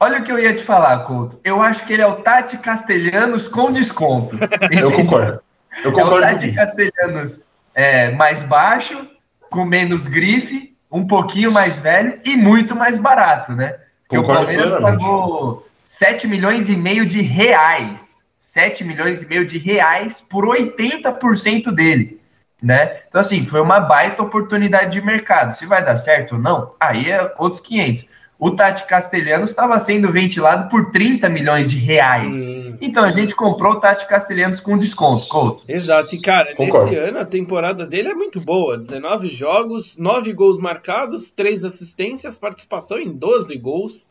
Olha 0.00 0.20
o 0.20 0.22
que 0.22 0.30
eu 0.30 0.38
ia 0.38 0.54
te 0.54 0.62
falar, 0.62 0.98
Couto. 1.00 1.40
Eu 1.42 1.60
acho 1.60 1.84
que 1.84 1.92
ele 1.92 2.02
é 2.02 2.06
o 2.06 2.16
Tati 2.16 2.58
Castelhanos 2.58 3.48
com 3.48 3.72
desconto. 3.72 4.38
eu 4.70 4.92
concordo. 4.92 5.40
Eu 5.84 5.92
concordo. 5.92 6.24
É 6.24 6.28
o 6.28 6.32
Tati 6.32 6.52
Castelhanos 6.52 7.44
é, 7.74 8.10
mais 8.12 8.42
baixo, 8.42 9.08
com 9.50 9.64
menos 9.64 10.06
grife, 10.06 10.76
um 10.90 11.06
pouquinho 11.06 11.50
mais 11.50 11.80
velho 11.80 12.20
e 12.24 12.36
muito 12.36 12.76
mais 12.76 12.98
barato, 12.98 13.52
né? 13.52 13.76
Porque 14.08 14.16
concordo 14.16 14.42
o 14.42 14.46
Palmeiras 14.46 14.70
plenamente. 14.70 15.00
pagou 15.00 15.68
7 15.82 16.26
milhões 16.26 16.68
e 16.68 16.76
meio 16.76 17.04
de 17.04 17.20
reais. 17.20 18.24
7 18.38 18.84
milhões 18.84 19.22
e 19.22 19.26
meio 19.26 19.44
de 19.44 19.58
reais 19.58 20.20
por 20.20 20.44
80% 20.44 21.72
dele. 21.72 22.20
Né? 22.62 23.00
Então, 23.08 23.20
assim, 23.20 23.44
foi 23.44 23.60
uma 23.60 23.78
baita 23.78 24.22
oportunidade 24.22 24.92
de 24.92 25.04
mercado. 25.04 25.52
Se 25.52 25.64
vai 25.64 25.84
dar 25.84 25.96
certo 25.96 26.34
ou 26.34 26.40
não, 26.40 26.74
aí 26.80 27.10
é 27.10 27.32
outros 27.38 27.60
500 27.60 28.06
o 28.38 28.52
Tati 28.52 28.86
Castelhanos 28.86 29.50
estava 29.50 29.78
sendo 29.80 30.12
ventilado 30.12 30.68
por 30.68 30.90
30 30.90 31.28
milhões 31.28 31.70
de 31.70 31.76
reais. 31.76 32.40
Sim. 32.40 32.76
Então 32.80 33.04
a 33.04 33.10
gente 33.10 33.34
comprou 33.34 33.72
o 33.72 33.80
Tati 33.80 34.06
Castelhanos 34.06 34.60
com 34.60 34.78
desconto, 34.78 35.26
Couto. 35.26 35.64
Exato, 35.66 36.14
e 36.14 36.20
cara, 36.20 36.54
Concordo. 36.54 36.90
nesse 36.90 36.96
ano 36.96 37.18
a 37.18 37.24
temporada 37.24 37.84
dele 37.84 38.10
é 38.10 38.14
muito 38.14 38.40
boa: 38.40 38.78
19 38.78 39.28
jogos, 39.28 39.98
9 39.98 40.32
gols 40.32 40.60
marcados, 40.60 41.32
3 41.32 41.64
assistências, 41.64 42.38
participação 42.38 42.98
em 42.98 43.10
12 43.10 43.56
gols 43.58 44.06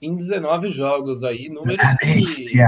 em 0.00 0.14
19 0.14 0.70
jogos 0.70 1.24
aí, 1.24 1.48
números 1.48 1.80
que, 2.34 2.60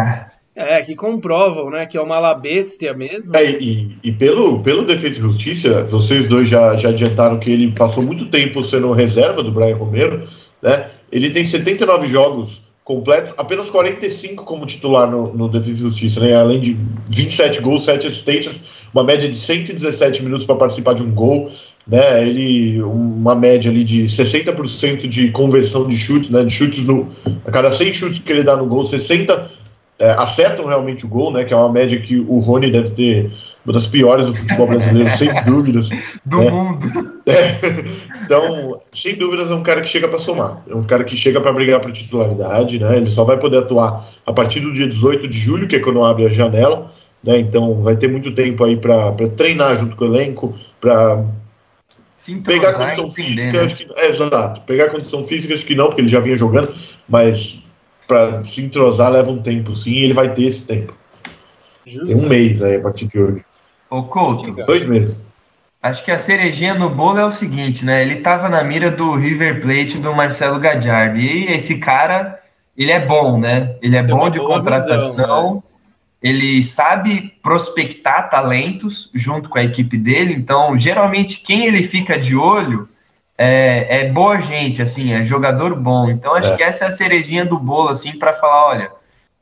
é, 0.54 0.82
que 0.82 0.96
comprovam, 0.96 1.70
né, 1.70 1.86
que 1.86 1.96
é 1.96 2.00
uma 2.00 2.18
labestia 2.18 2.94
mesmo. 2.94 3.36
É, 3.36 3.50
e, 3.50 3.96
e 4.02 4.12
pelo, 4.12 4.60
pelo 4.62 4.84
defeito 4.84 5.16
de 5.16 5.20
justiça, 5.20 5.84
vocês 5.84 6.26
dois 6.26 6.48
já, 6.48 6.74
já 6.74 6.88
adiantaram 6.88 7.38
que 7.38 7.50
ele 7.50 7.70
passou 7.72 8.02
muito 8.02 8.26
tempo 8.26 8.64
sendo 8.64 8.90
reserva 8.92 9.42
do 9.42 9.52
Brian 9.52 9.76
Romero, 9.76 10.26
né? 10.62 10.90
Ele 11.10 11.30
tem 11.30 11.44
79 11.44 12.06
jogos 12.06 12.68
completos, 12.84 13.34
apenas 13.36 13.68
45 13.68 14.44
como 14.44 14.64
titular 14.64 15.10
no, 15.10 15.34
no 15.34 15.48
Defesa 15.48 15.72
e 15.72 15.82
Justiça, 15.82 16.20
né? 16.20 16.34
Além 16.34 16.60
de 16.60 16.78
27 17.10 17.60
gols, 17.60 17.84
7 17.84 18.06
assistências, 18.06 18.60
uma 18.94 19.04
média 19.04 19.28
de 19.28 19.36
117 19.36 20.22
minutos 20.22 20.46
para 20.46 20.56
participar 20.56 20.94
de 20.94 21.02
um 21.02 21.12
gol, 21.12 21.50
né? 21.86 22.26
Ele 22.26 22.82
uma 22.82 23.34
média 23.34 23.70
ali 23.70 23.84
de 23.84 24.04
60% 24.04 25.06
de 25.06 25.30
conversão 25.30 25.86
de 25.86 25.98
chutes, 25.98 26.30
né? 26.30 26.42
De 26.44 26.50
chutes 26.50 26.82
no 26.82 27.08
a 27.46 27.50
cada 27.50 27.70
100 27.70 27.92
chutes 27.92 28.18
que 28.20 28.32
ele 28.32 28.42
dá 28.42 28.56
no 28.56 28.66
gol, 28.66 28.86
60 28.86 29.50
é, 29.98 30.10
acertam 30.12 30.64
realmente 30.64 31.04
o 31.04 31.08
gol, 31.08 31.32
né? 31.32 31.44
Que 31.44 31.52
é 31.52 31.56
uma 31.56 31.70
média 31.70 32.00
que 32.00 32.18
o 32.18 32.38
Rony 32.38 32.70
deve 32.70 32.90
ter 32.90 33.30
uma 33.68 33.74
das 33.74 33.86
piores 33.86 34.24
do 34.24 34.34
futebol 34.34 34.66
brasileiro, 34.66 35.10
sem 35.10 35.28
dúvidas. 35.44 35.90
Do 36.24 36.38
né? 36.38 36.50
mundo. 36.50 37.18
É. 37.28 37.58
Então, 38.24 38.80
sem 38.94 39.14
dúvidas, 39.16 39.50
é 39.50 39.54
um 39.54 39.62
cara 39.62 39.82
que 39.82 39.88
chega 39.90 40.08
para 40.08 40.18
somar. 40.18 40.62
É 40.66 40.74
um 40.74 40.82
cara 40.82 41.04
que 41.04 41.14
chega 41.14 41.42
para 41.42 41.52
brigar 41.52 41.78
por 41.78 41.92
titularidade, 41.92 42.78
né? 42.78 42.96
Ele 42.96 43.10
só 43.10 43.22
vai 43.22 43.38
poder 43.38 43.58
atuar 43.58 44.08
a 44.24 44.32
partir 44.32 44.60
do 44.60 44.72
dia 44.72 44.88
18 44.88 45.28
de 45.28 45.38
julho, 45.38 45.68
que 45.68 45.76
é 45.76 45.78
quando 45.78 46.02
abre 46.02 46.24
a 46.24 46.30
janela. 46.30 46.90
Né? 47.22 47.38
Então, 47.38 47.82
vai 47.82 47.96
ter 47.96 48.08
muito 48.08 48.34
tempo 48.34 48.64
aí 48.64 48.78
para 48.78 49.12
treinar 49.36 49.76
junto 49.76 49.94
com 49.94 50.06
o 50.06 50.14
elenco, 50.14 50.58
para 50.80 51.22
pegar 52.46 52.72
condição 52.72 53.04
entender, 53.04 53.24
física. 53.26 53.52
Né? 53.52 53.64
Acho 53.64 53.76
que, 53.76 53.92
é, 53.94 54.08
exato. 54.08 54.60
Pegar 54.62 54.88
condição 54.88 55.22
física, 55.22 55.52
acho 55.52 55.66
que 55.66 55.74
não, 55.74 55.88
porque 55.88 56.00
ele 56.00 56.08
já 56.08 56.20
vinha 56.20 56.36
jogando, 56.36 56.74
mas 57.06 57.62
para 58.06 58.42
se 58.42 58.62
entrosar 58.62 59.12
leva 59.12 59.30
um 59.30 59.42
tempo 59.42 59.76
sim, 59.76 59.90
e 59.90 60.04
ele 60.04 60.14
vai 60.14 60.32
ter 60.32 60.44
esse 60.44 60.62
tempo. 60.62 60.94
Justo. 61.84 62.06
Tem 62.06 62.16
um 62.16 62.26
mês 62.26 62.62
aí 62.62 62.76
a 62.76 62.80
partir 62.80 63.06
de 63.06 63.18
hoje. 63.18 63.44
Ô, 63.90 64.02
Couto. 64.02 64.50
Dois 64.64 64.86
meses. 64.86 65.20
Acho 65.82 66.04
que 66.04 66.10
a 66.10 66.18
cerejinha 66.18 66.74
no 66.74 66.90
bolo 66.90 67.18
é 67.18 67.24
o 67.24 67.30
seguinte, 67.30 67.84
né? 67.84 68.02
Ele 68.02 68.16
tava 68.16 68.48
na 68.48 68.62
mira 68.64 68.90
do 68.90 69.14
River 69.14 69.60
Plate 69.60 69.98
do 69.98 70.14
Marcelo 70.14 70.58
Gadiardo. 70.58 71.18
E 71.18 71.46
esse 71.46 71.78
cara, 71.78 72.40
ele 72.76 72.90
é 72.90 73.04
bom, 73.04 73.38
né? 73.38 73.76
Ele 73.80 73.96
é 73.96 74.02
Tem 74.02 74.14
bom 74.14 74.28
de 74.28 74.40
contratação. 74.40 75.24
Visão, 75.24 75.54
né? 75.54 75.62
ele 76.22 76.62
sabe 76.62 77.32
prospectar 77.42 78.28
talentos 78.28 79.10
junto 79.14 79.48
com 79.48 79.58
a 79.58 79.62
equipe 79.62 79.96
dele, 79.96 80.34
então 80.34 80.76
geralmente 80.76 81.40
quem 81.40 81.64
ele 81.64 81.82
fica 81.82 82.18
de 82.18 82.36
olho 82.36 82.88
é, 83.36 84.00
é 84.00 84.08
boa 84.08 84.40
gente, 84.40 84.82
assim, 84.82 85.12
é 85.12 85.22
jogador 85.22 85.76
bom. 85.76 86.10
Então 86.10 86.34
acho 86.34 86.52
é. 86.52 86.56
que 86.56 86.62
essa 86.62 86.84
é 86.84 86.88
a 86.88 86.90
cerejinha 86.90 87.44
do 87.44 87.56
bolo, 87.56 87.90
assim, 87.90 88.18
para 88.18 88.32
falar, 88.32 88.66
olha, 88.66 88.90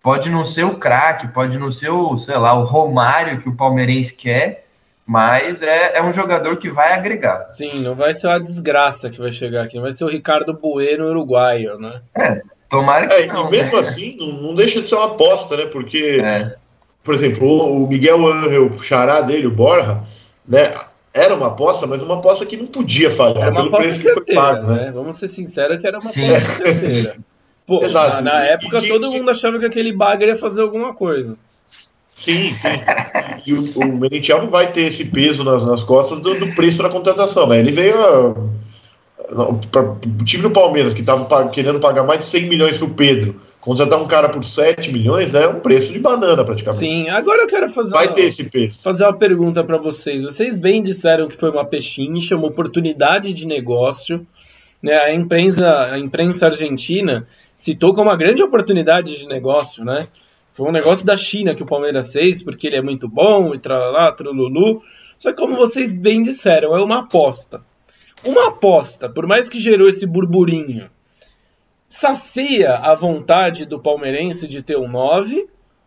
pode 0.06 0.30
não 0.30 0.44
ser 0.44 0.62
o 0.62 0.76
craque, 0.76 1.26
pode 1.26 1.58
não 1.58 1.68
ser 1.68 1.90
o, 1.90 2.16
sei 2.16 2.36
lá, 2.36 2.54
o 2.54 2.62
Romário 2.62 3.40
que 3.40 3.48
o 3.48 3.56
palmeirense 3.56 4.14
quer, 4.14 4.64
mas 5.04 5.60
é, 5.60 5.98
é 5.98 6.02
um 6.02 6.12
jogador 6.12 6.58
que 6.58 6.70
vai 6.70 6.92
agregar. 6.92 7.48
Sim, 7.50 7.80
não 7.80 7.96
vai 7.96 8.14
ser 8.14 8.28
uma 8.28 8.38
desgraça 8.38 9.10
que 9.10 9.18
vai 9.18 9.32
chegar 9.32 9.64
aqui, 9.64 9.75
não 9.75 9.82
vai 9.82 9.90
ser 9.90 10.04
o 10.04 10.08
Ricardo 10.08 10.54
Bueno 10.54 11.08
uruguaio, 11.08 11.76
né? 11.80 12.02
É, 12.16 12.40
tomara 12.70 13.08
que 13.08 13.14
é, 13.14 13.26
não, 13.26 13.48
E 13.48 13.50
mesmo 13.50 13.72
né? 13.72 13.80
assim, 13.80 14.16
não, 14.16 14.32
não, 14.42 14.54
deixa 14.54 14.80
de 14.80 14.88
ser 14.88 14.94
uma 14.94 15.06
aposta, 15.06 15.56
né? 15.56 15.66
Porque, 15.66 16.20
é. 16.22 16.54
por 17.02 17.12
exemplo, 17.12 17.48
o 17.82 17.88
Miguel 17.88 18.28
Angel, 18.28 18.66
o 18.66 18.80
xará 18.80 19.22
dele, 19.22 19.48
o 19.48 19.50
Borja, 19.50 20.04
né? 20.46 20.72
Era 21.12 21.34
uma 21.34 21.48
aposta, 21.48 21.84
mas 21.84 22.00
uma 22.00 22.18
aposta 22.18 22.46
que 22.46 22.56
não 22.56 22.66
podia 22.66 23.10
falhar. 23.10 23.48
Era 23.48 23.50
uma 23.50 23.66
aposta 23.66 23.92
certeira, 23.92 24.40
pago, 24.40 24.66
né? 24.68 24.84
né? 24.84 24.92
Vamos 24.92 25.18
ser 25.18 25.26
sinceros 25.26 25.78
que 25.78 25.86
era 25.88 25.96
uma 25.96 26.10
Sim. 26.12 26.30
aposta 26.30 26.52
certeira. 26.62 27.16
Pô, 27.66 27.82
Exato. 27.85 28.23
Na, 28.23 28.32
na 28.32 28.44
época 28.44 28.78
e, 28.78 28.88
todo 28.88 29.11
mundo 29.11 29.30
achava 29.30 29.58
que 29.58 29.64
aquele 29.64 29.92
bagre 29.92 30.28
ia 30.28 30.37
fazer 30.37 30.61
alguma 30.61 30.94
coisa. 30.94 31.37
Sim, 32.16 32.52
sim. 32.52 32.68
E 33.44 33.52
o, 33.52 33.73
o 33.76 33.99
Merentiel 33.99 34.42
não 34.42 34.50
vai 34.50 34.73
ter 34.73 34.87
esse 34.87 35.04
peso 35.04 35.44
nas, 35.44 35.62
nas 35.62 35.85
costas 35.85 36.20
do, 36.20 36.38
do, 36.38 36.54
preço 36.54 36.82
da 36.82 36.88
contratação, 36.88 37.46
né? 37.46 37.58
Ele 37.58 37.70
veio 37.70 38.54
o 39.30 40.25
time 40.25 40.42
do 40.42 40.50
Palmeiras, 40.50 40.94
que 40.94 41.00
estava 41.00 41.49
querendo 41.49 41.80
pagar 41.80 42.04
mais 42.04 42.20
de 42.20 42.26
100 42.26 42.49
milhões 42.49 42.76
para 42.76 42.87
o 42.87 42.94
Pedro, 42.94 43.40
contratar 43.61 44.00
um 44.00 44.06
cara 44.06 44.28
por 44.28 44.44
7 44.44 44.92
milhões 44.92 45.35
é 45.35 45.46
um 45.46 45.61
preço 45.61 45.92
de 45.92 45.99
banana 45.99 46.44
praticamente. 46.44 46.85
Sim, 46.85 47.08
agora 47.08 47.42
eu 47.42 47.49
quero 47.49 47.68
fazer, 47.68 47.90
vai 47.90 48.06
uma, 48.06 48.14
ter 48.14 48.23
esse 48.23 48.44
peso. 48.44 48.78
fazer 48.82 49.04
uma 49.04 49.12
pergunta 49.12 49.62
para 49.64 49.76
vocês. 49.76 50.23
Vocês 50.23 50.58
bem 50.58 50.82
disseram 50.82 51.26
que 51.28 51.37
foi 51.37 51.50
uma 51.50 51.64
pechincha, 51.64 52.37
uma 52.37 52.46
oportunidade 52.46 53.35
de 53.35 53.46
negócio. 53.46 54.26
Né? 54.83 54.95
A, 54.95 55.12
imprensa, 55.12 55.92
a 55.92 55.99
imprensa 55.99 56.47
argentina 56.47 57.26
citou 57.54 57.95
como 57.95 58.11
uma 58.11 58.16
grande 58.16 58.42
oportunidade 58.42 59.18
de 59.18 59.26
negócio, 59.26 59.85
né? 59.85 60.06
Foi 60.50 60.68
um 60.68 60.73
negócio 60.73 61.04
da 61.04 61.16
China 61.16 61.54
que 61.54 61.62
o 61.62 61.66
Palmeiras 61.66 62.12
fez, 62.12 62.42
porque 62.42 62.66
ele 62.66 62.76
é 62.76 62.83
muito 62.83 63.09
bom 63.09 63.54
e 63.54 63.59
tralá, 63.59 64.11
trululu. 64.12 64.83
Só 65.18 65.30
que, 65.30 65.37
como 65.37 65.56
vocês 65.56 65.95
bem 65.95 66.23
disseram, 66.23 66.75
é 66.75 66.83
uma 66.83 67.00
aposta. 67.00 67.62
Uma 68.25 68.49
aposta, 68.49 69.09
por 69.09 69.26
mais 69.26 69.49
que 69.50 69.59
gerou 69.59 69.88
esse 69.88 70.06
burburinho, 70.06 70.90
sacia 71.87 72.75
a 72.76 72.95
vontade 72.95 73.66
do 73.66 73.78
palmeirense 73.78 74.47
de 74.49 74.62
ter 74.62 74.78
um 74.78 74.88
9, 74.88 75.47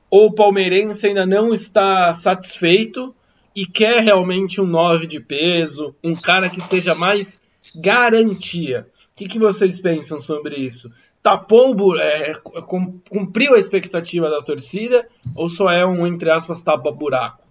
ou 0.10 0.28
o 0.28 0.34
palmeirense 0.34 1.08
ainda 1.08 1.26
não 1.26 1.54
está 1.54 2.14
satisfeito 2.14 3.14
e 3.56 3.66
quer 3.66 4.02
realmente 4.04 4.62
um 4.62 4.66
9 4.66 5.08
de 5.08 5.20
peso, 5.20 5.96
um 6.04 6.14
cara 6.14 6.50
que 6.50 6.62
seja 6.62 6.96
mais 6.96 7.42
garantia 7.76 8.88
que, 9.20 9.28
que 9.28 9.40
vocês 9.40 9.82
pensam 9.82 10.18
sobre 10.18 10.56
isso? 10.56 10.90
Tapou, 11.22 11.98
é, 12.00 12.34
cumpriu 13.10 13.54
a 13.54 13.60
expectativa 13.60 14.30
da 14.30 14.42
torcida 14.42 15.06
ou 15.36 15.50
só 15.50 15.70
é 15.70 15.86
um, 15.86 16.08
entre 16.08 16.30
aspas, 16.30 16.64
tapa-buraco? 16.64 17.44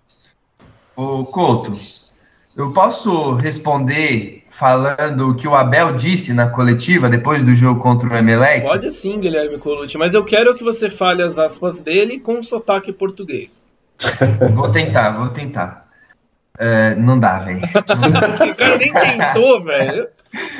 Ô, 0.96 1.26
Couto, 1.26 1.72
eu 2.56 2.72
posso 2.72 3.34
responder 3.34 4.44
falando 4.48 5.28
o 5.28 5.34
que 5.34 5.46
o 5.46 5.54
Abel 5.54 5.94
disse 5.94 6.32
na 6.32 6.48
coletiva 6.48 7.10
depois 7.10 7.44
do 7.44 7.54
jogo 7.54 7.78
contra 7.78 8.08
o 8.08 8.16
Emelec? 8.16 8.66
Pode 8.66 8.90
sim, 8.90 9.20
Guilherme 9.20 9.58
Colucci, 9.58 9.98
mas 9.98 10.14
eu 10.14 10.24
quero 10.24 10.54
que 10.54 10.64
você 10.64 10.88
fale 10.88 11.22
as 11.22 11.36
aspas 11.36 11.80
dele 11.80 12.18
com 12.18 12.42
sotaque 12.42 12.94
português. 12.94 13.68
vou 14.54 14.70
tentar, 14.70 15.10
vou 15.10 15.28
tentar. 15.28 15.87
Uh, 16.58 17.00
não 17.00 17.18
dá, 17.18 17.38
velho. 17.38 17.60
nem 18.78 18.92
tentou, 18.92 19.64
velho. 19.64 20.08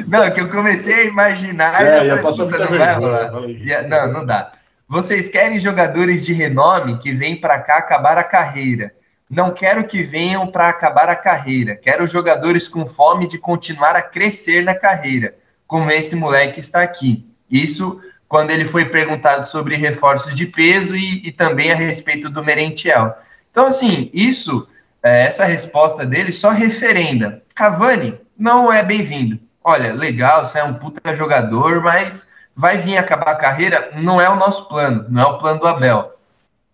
Não, 0.06 0.22
é 0.22 0.30
que 0.30 0.40
eu 0.40 0.48
comecei 0.48 0.94
a 0.94 1.04
imaginar. 1.04 1.84
É, 1.84 2.06
ia 2.06 2.22
passar 2.22 2.46
não, 2.46 2.68
vai 2.68 3.82
não, 3.88 4.12
não 4.12 4.26
dá. 4.26 4.52
Vocês 4.88 5.28
querem 5.28 5.58
jogadores 5.58 6.24
de 6.24 6.32
renome 6.32 6.98
que 6.98 7.12
vêm 7.12 7.38
para 7.38 7.60
cá 7.60 7.78
acabar 7.78 8.16
a 8.16 8.24
carreira. 8.24 8.92
Não 9.28 9.52
quero 9.52 9.84
que 9.84 10.02
venham 10.02 10.46
para 10.46 10.68
acabar 10.70 11.08
a 11.08 11.16
carreira. 11.16 11.76
Quero 11.76 12.06
jogadores 12.06 12.66
com 12.66 12.86
fome 12.86 13.26
de 13.26 13.36
continuar 13.36 13.94
a 13.94 14.00
crescer 14.00 14.64
na 14.64 14.74
carreira, 14.74 15.34
como 15.66 15.90
esse 15.90 16.16
moleque 16.16 16.60
está 16.60 16.80
aqui. 16.82 17.26
Isso 17.50 18.00
quando 18.26 18.50
ele 18.50 18.64
foi 18.64 18.84
perguntado 18.84 19.44
sobre 19.44 19.74
reforços 19.74 20.34
de 20.34 20.46
peso 20.46 20.94
e, 20.94 21.26
e 21.26 21.32
também 21.32 21.72
a 21.72 21.74
respeito 21.74 22.28
do 22.28 22.44
Merentiel. 22.44 23.14
Então, 23.50 23.66
assim, 23.66 24.10
isso, 24.12 24.68
é, 24.68 24.77
essa 25.02 25.44
resposta 25.44 26.04
dele 26.04 26.32
só 26.32 26.50
referenda. 26.50 27.42
Cavani 27.54 28.20
não 28.36 28.72
é 28.72 28.82
bem-vindo 28.82 29.38
olha, 29.68 29.92
legal, 29.92 30.44
você 30.44 30.58
é 30.58 30.64
um 30.64 30.74
puta 30.74 31.14
jogador, 31.14 31.82
mas 31.82 32.30
vai 32.56 32.78
vir 32.78 32.96
acabar 32.96 33.32
a 33.32 33.36
carreira, 33.36 33.90
não 33.96 34.18
é 34.20 34.28
o 34.28 34.36
nosso 34.36 34.66
plano, 34.66 35.04
não 35.10 35.22
é 35.22 35.26
o 35.26 35.38
plano 35.38 35.60
do 35.60 35.68
Abel. 35.68 36.14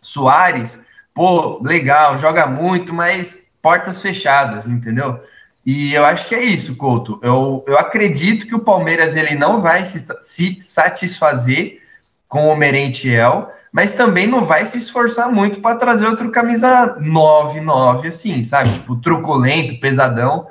Soares, 0.00 0.84
pô, 1.12 1.60
legal, 1.62 2.16
joga 2.16 2.46
muito, 2.46 2.94
mas 2.94 3.40
portas 3.60 4.00
fechadas, 4.00 4.68
entendeu? 4.68 5.20
E 5.66 5.92
eu 5.92 6.04
acho 6.04 6.28
que 6.28 6.34
é 6.34 6.42
isso, 6.42 6.76
Couto. 6.76 7.18
Eu, 7.22 7.64
eu 7.66 7.76
acredito 7.78 8.46
que 8.46 8.54
o 8.54 8.60
Palmeiras 8.60 9.16
ele 9.16 9.34
não 9.34 9.60
vai 9.60 9.84
se, 9.84 10.06
se 10.20 10.58
satisfazer 10.60 11.82
com 12.28 12.48
o 12.48 12.56
Merentiel, 12.56 13.50
mas 13.74 13.92
também 13.92 14.26
não 14.26 14.44
vai 14.44 14.64
se 14.64 14.78
esforçar 14.78 15.30
muito 15.30 15.60
para 15.60 15.76
trazer 15.76 16.06
outro 16.06 16.30
camisa 16.30 16.96
9, 17.00 17.60
9, 17.60 18.08
assim, 18.08 18.40
sabe? 18.42 18.72
Tipo, 18.72 18.94
truculento, 18.94 19.80
pesadão 19.80 20.46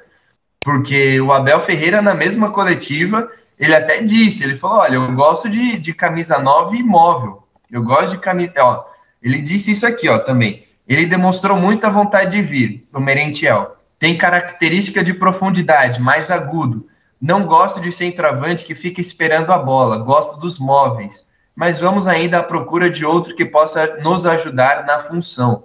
porque 0.63 1.19
o 1.19 1.31
Abel 1.33 1.59
Ferreira, 1.59 2.01
na 2.01 2.13
mesma 2.13 2.49
coletiva, 2.49 3.29
ele 3.59 3.75
até 3.75 4.01
disse, 4.01 4.43
ele 4.43 4.55
falou, 4.55 4.79
olha, 4.79 4.95
eu 4.95 5.11
gosto 5.11 5.49
de, 5.49 5.77
de 5.77 5.93
camisa 5.93 6.39
nova 6.39 6.75
e 6.75 6.81
móvel. 6.81 7.43
Eu 7.69 7.83
gosto 7.83 8.11
de 8.11 8.17
camisa... 8.19 8.53
Ó, 8.59 8.85
ele 9.21 9.41
disse 9.41 9.71
isso 9.71 9.85
aqui, 9.85 10.07
ó, 10.07 10.17
também. 10.17 10.65
Ele 10.87 11.05
demonstrou 11.05 11.57
muita 11.57 11.89
vontade 11.89 12.31
de 12.31 12.41
vir, 12.41 12.87
o 12.93 12.99
Merentiel. 12.99 13.75
Tem 13.99 14.17
característica 14.17 15.03
de 15.03 15.13
profundidade, 15.13 16.01
mais 16.01 16.31
agudo. 16.31 16.87
Não 17.21 17.45
gosto 17.45 17.81
de 17.81 17.91
centroavante 17.91 18.63
que 18.63 18.73
fica 18.73 19.01
esperando 19.01 19.51
a 19.51 19.57
bola, 19.57 19.97
gosto 19.97 20.39
dos 20.39 20.59
móveis. 20.59 21.29
Mas 21.55 21.79
vamos 21.79 22.07
ainda 22.07 22.39
à 22.39 22.43
procura 22.43 22.89
de 22.89 23.05
outro 23.05 23.36
que 23.36 23.45
possa 23.45 23.98
nos 23.98 24.25
ajudar 24.25 24.86
na 24.86 25.00
função. 25.00 25.63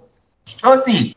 Então, 0.55 0.71
assim, 0.71 1.13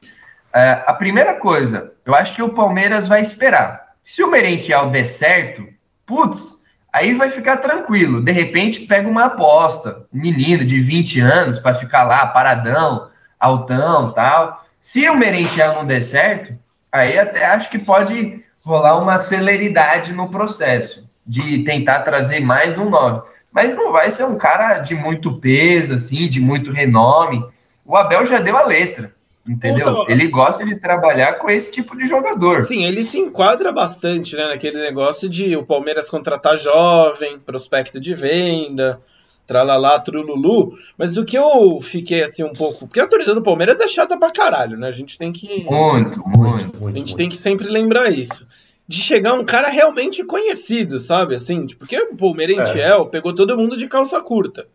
é, 0.54 0.82
a 0.86 0.94
primeira 0.94 1.34
coisa, 1.34 1.92
eu 2.04 2.14
acho 2.14 2.34
que 2.34 2.42
o 2.42 2.50
Palmeiras 2.50 3.08
vai 3.08 3.20
esperar. 3.20 3.92
Se 4.02 4.22
o 4.22 4.30
Merentiel 4.30 4.90
der 4.90 5.06
certo, 5.06 5.66
putz, 6.06 6.62
aí 6.92 7.14
vai 7.14 7.30
ficar 7.30 7.58
tranquilo. 7.58 8.20
De 8.20 8.32
repente, 8.32 8.80
pega 8.80 9.08
uma 9.08 9.26
aposta, 9.26 10.06
um 10.12 10.20
menino 10.20 10.64
de 10.64 10.80
20 10.80 11.20
anos 11.20 11.58
para 11.58 11.74
ficar 11.74 12.02
lá 12.04 12.26
paradão, 12.26 13.08
altão, 13.38 14.12
tal. 14.12 14.64
Se 14.80 15.08
o 15.08 15.16
Merentiel 15.16 15.74
não 15.74 15.86
der 15.86 16.02
certo, 16.02 16.54
aí 16.90 17.18
até 17.18 17.46
acho 17.46 17.70
que 17.70 17.78
pode 17.78 18.44
rolar 18.64 18.98
uma 19.00 19.18
celeridade 19.18 20.12
no 20.12 20.28
processo 20.28 21.10
de 21.26 21.60
tentar 21.60 22.00
trazer 22.00 22.40
mais 22.40 22.78
um 22.78 22.90
9. 22.90 23.22
Mas 23.52 23.74
não 23.76 23.92
vai 23.92 24.10
ser 24.10 24.24
um 24.24 24.36
cara 24.36 24.78
de 24.78 24.94
muito 24.94 25.38
peso, 25.38 25.94
assim, 25.94 26.28
de 26.28 26.40
muito 26.40 26.72
renome. 26.72 27.44
O 27.84 27.96
Abel 27.96 28.24
já 28.24 28.40
deu 28.40 28.56
a 28.56 28.64
letra. 28.64 29.14
Entendeu? 29.46 30.04
Ele 30.08 30.28
gosta 30.28 30.64
de 30.64 30.78
trabalhar 30.78 31.34
com 31.34 31.50
esse 31.50 31.72
tipo 31.72 31.96
de 31.96 32.06
jogador. 32.06 32.62
Sim, 32.62 32.84
ele 32.84 33.04
se 33.04 33.18
enquadra 33.18 33.72
bastante 33.72 34.36
né, 34.36 34.46
naquele 34.46 34.80
negócio 34.80 35.28
de 35.28 35.56
o 35.56 35.66
Palmeiras 35.66 36.08
contratar 36.08 36.56
jovem, 36.56 37.40
prospecto 37.40 37.98
de 37.98 38.14
venda, 38.14 39.00
tralalá, 39.44 39.98
trululu. 39.98 40.74
Mas 40.96 41.16
o 41.16 41.24
que 41.24 41.36
eu 41.36 41.80
fiquei 41.80 42.22
assim 42.22 42.44
um 42.44 42.52
pouco. 42.52 42.86
Porque 42.86 43.00
a 43.00 43.06
torcida 43.06 43.34
do 43.34 43.42
Palmeiras 43.42 43.80
é 43.80 43.88
chata 43.88 44.16
pra 44.16 44.30
caralho, 44.30 44.78
né? 44.78 44.86
A 44.86 44.92
gente 44.92 45.18
tem 45.18 45.32
que. 45.32 45.64
Muito, 45.64 46.22
muito. 46.24 46.76
A 46.76 46.92
gente 46.92 46.94
muito. 46.94 47.16
tem 47.16 47.28
que 47.28 47.36
sempre 47.36 47.68
lembrar 47.68 48.10
isso. 48.10 48.46
De 48.86 48.98
chegar 48.98 49.34
um 49.34 49.44
cara 49.44 49.68
realmente 49.68 50.24
conhecido, 50.24 51.00
sabe? 51.00 51.34
Assim, 51.34 51.64
tipo, 51.66 51.80
porque 51.80 51.96
o 51.96 52.16
Palmeirentiel 52.16 53.02
é. 53.02 53.08
pegou 53.08 53.34
todo 53.34 53.56
mundo 53.56 53.76
de 53.76 53.88
calça 53.88 54.20
curta. 54.20 54.66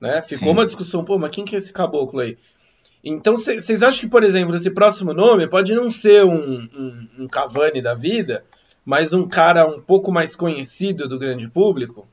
Né? 0.00 0.20
Ficou 0.22 0.48
Sim. 0.48 0.52
uma 0.52 0.64
discussão, 0.64 1.04
pô, 1.04 1.18
mas 1.18 1.30
quem 1.30 1.44
que 1.44 1.54
é 1.54 1.58
esse 1.58 1.72
caboclo 1.72 2.20
aí? 2.20 2.36
Então, 3.04 3.36
vocês 3.36 3.82
acham 3.82 4.00
que, 4.00 4.06
por 4.06 4.24
exemplo, 4.24 4.56
esse 4.56 4.70
próximo 4.70 5.12
nome 5.12 5.46
pode 5.46 5.74
não 5.74 5.90
ser 5.90 6.24
um, 6.24 6.68
um, 6.74 7.08
um, 7.18 7.28
Cavani 7.28 7.82
da 7.82 7.94
vida, 7.94 8.42
mas 8.84 9.12
um 9.12 9.28
cara 9.28 9.66
um 9.66 9.78
pouco 9.78 10.10
mais 10.10 10.34
conhecido 10.34 11.06
do 11.06 11.18
grande 11.18 11.46
público? 11.48 12.08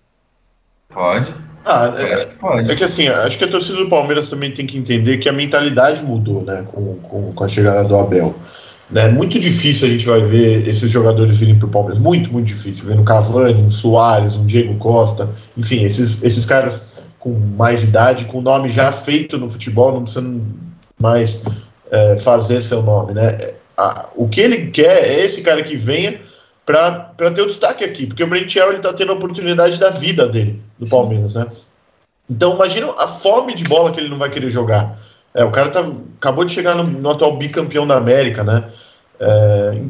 Pode. 0.90 1.34
Ah, 1.64 1.94
é, 1.98 2.26
pode. 2.26 2.70
é 2.70 2.76
que 2.76 2.84
assim, 2.84 3.08
acho 3.08 3.38
que 3.38 3.46
a 3.46 3.50
torcida 3.50 3.78
do 3.78 3.90
Palmeiras 3.90 4.30
também 4.30 4.52
tem 4.52 4.68
que 4.68 4.78
entender 4.78 5.20
que 5.20 5.30
a 5.30 5.34
mentalidade 5.34 6.04
mudou, 6.04 6.44
né, 6.44 6.66
com, 6.70 6.98
com, 6.98 7.34
com 7.34 7.44
a 7.44 7.48
chegada 7.48 7.86
do 7.86 7.96
Abel. 7.96 8.36
É 8.94 9.10
muito 9.10 9.40
difícil 9.40 9.88
a 9.88 9.92
gente 9.92 10.06
vai 10.06 10.22
ver 10.22 10.68
esses 10.68 10.92
jogadores 10.92 11.38
virem 11.38 11.58
para 11.58 11.68
o 11.68 11.72
Palmeiras. 11.72 12.00
Muito, 12.00 12.32
muito 12.32 12.48
difícil. 12.48 12.86
Vendo 12.86 13.04
Cavani, 13.04 13.62
um 13.62 13.72
Soares, 13.72 14.36
um 14.36 14.46
Diego 14.46 14.76
Costa, 14.76 15.30
enfim, 15.56 15.84
esses, 15.84 16.22
esses 16.24 16.46
caras 16.46 16.88
com 17.20 17.32
mais 17.56 17.84
idade, 17.84 18.26
com 18.26 18.42
nome 18.42 18.68
já 18.68 18.92
feito 18.92 19.38
no 19.38 19.50
futebol, 19.50 19.94
não 19.94 20.04
precisando 20.04 20.44
mais 21.00 21.40
é, 21.90 22.18
fazer 22.18 22.62
seu 22.62 22.82
nome, 22.82 23.14
né? 23.14 23.54
A, 23.78 24.10
o 24.16 24.28
que 24.28 24.42
ele 24.42 24.72
quer 24.72 25.04
é 25.04 25.26
esse 25.26 25.42
cara 25.42 25.64
que 25.64 25.76
venha 25.76 26.20
para 26.66 27.32
ter 27.34 27.42
o 27.42 27.48
destaque 27.48 27.84
aqui, 27.84 28.08
porque 28.08 28.24
o 28.24 28.28
Brentiel 28.28 28.70
ele 28.70 28.80
tá 28.80 28.92
tendo 28.92 29.12
a 29.12 29.16
oportunidade 29.16 29.80
da 29.80 29.90
vida 29.90 30.28
dele, 30.28 30.62
do 30.80 30.90
Palmeiras, 30.90 31.36
né? 31.36 31.48
Então 32.30 32.56
imagina 32.56 32.92
a 32.98 33.08
fome 33.08 33.54
de 33.54 33.64
bola 33.66 33.92
que 33.92 34.00
ele 34.00 34.10
não 34.10 34.18
vai 34.18 34.30
querer 34.30 34.50
jogar. 34.50 34.98
É, 35.34 35.44
o 35.44 35.52
cara 35.52 35.70
tá, 35.70 35.86
acabou 36.18 36.46
de 36.46 36.54
chegar 36.54 36.76
no, 36.76 36.84
no 36.84 37.10
atual 37.10 37.38
bicampeão 37.38 37.88
da 37.88 37.98
América, 37.98 38.44
né? 38.44 38.66
É, 39.20 39.82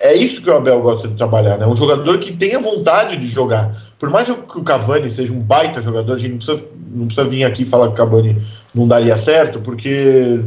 é 0.00 0.14
isso 0.14 0.40
que 0.40 0.48
o 0.48 0.56
Abel 0.56 0.80
gosta 0.80 1.08
de 1.08 1.14
trabalhar, 1.14 1.58
né? 1.58 1.66
Um 1.66 1.76
jogador 1.76 2.18
que 2.18 2.32
tenha 2.32 2.58
vontade 2.58 3.16
de 3.16 3.26
jogar. 3.26 3.74
Por 3.98 4.08
mais 4.08 4.28
que 4.28 4.58
o 4.58 4.64
Cavani 4.64 5.10
seja 5.10 5.32
um 5.32 5.40
baita 5.40 5.82
jogador, 5.82 6.14
a 6.14 6.18
gente 6.18 6.32
não 6.32 6.38
precisa, 6.38 6.68
não 6.90 7.06
precisa 7.06 7.28
vir 7.28 7.44
aqui 7.44 7.64
falar 7.64 7.88
que 7.88 7.94
o 7.94 7.96
Cavani 7.96 8.40
não 8.74 8.88
daria 8.88 9.16
certo, 9.16 9.60
porque, 9.60 10.40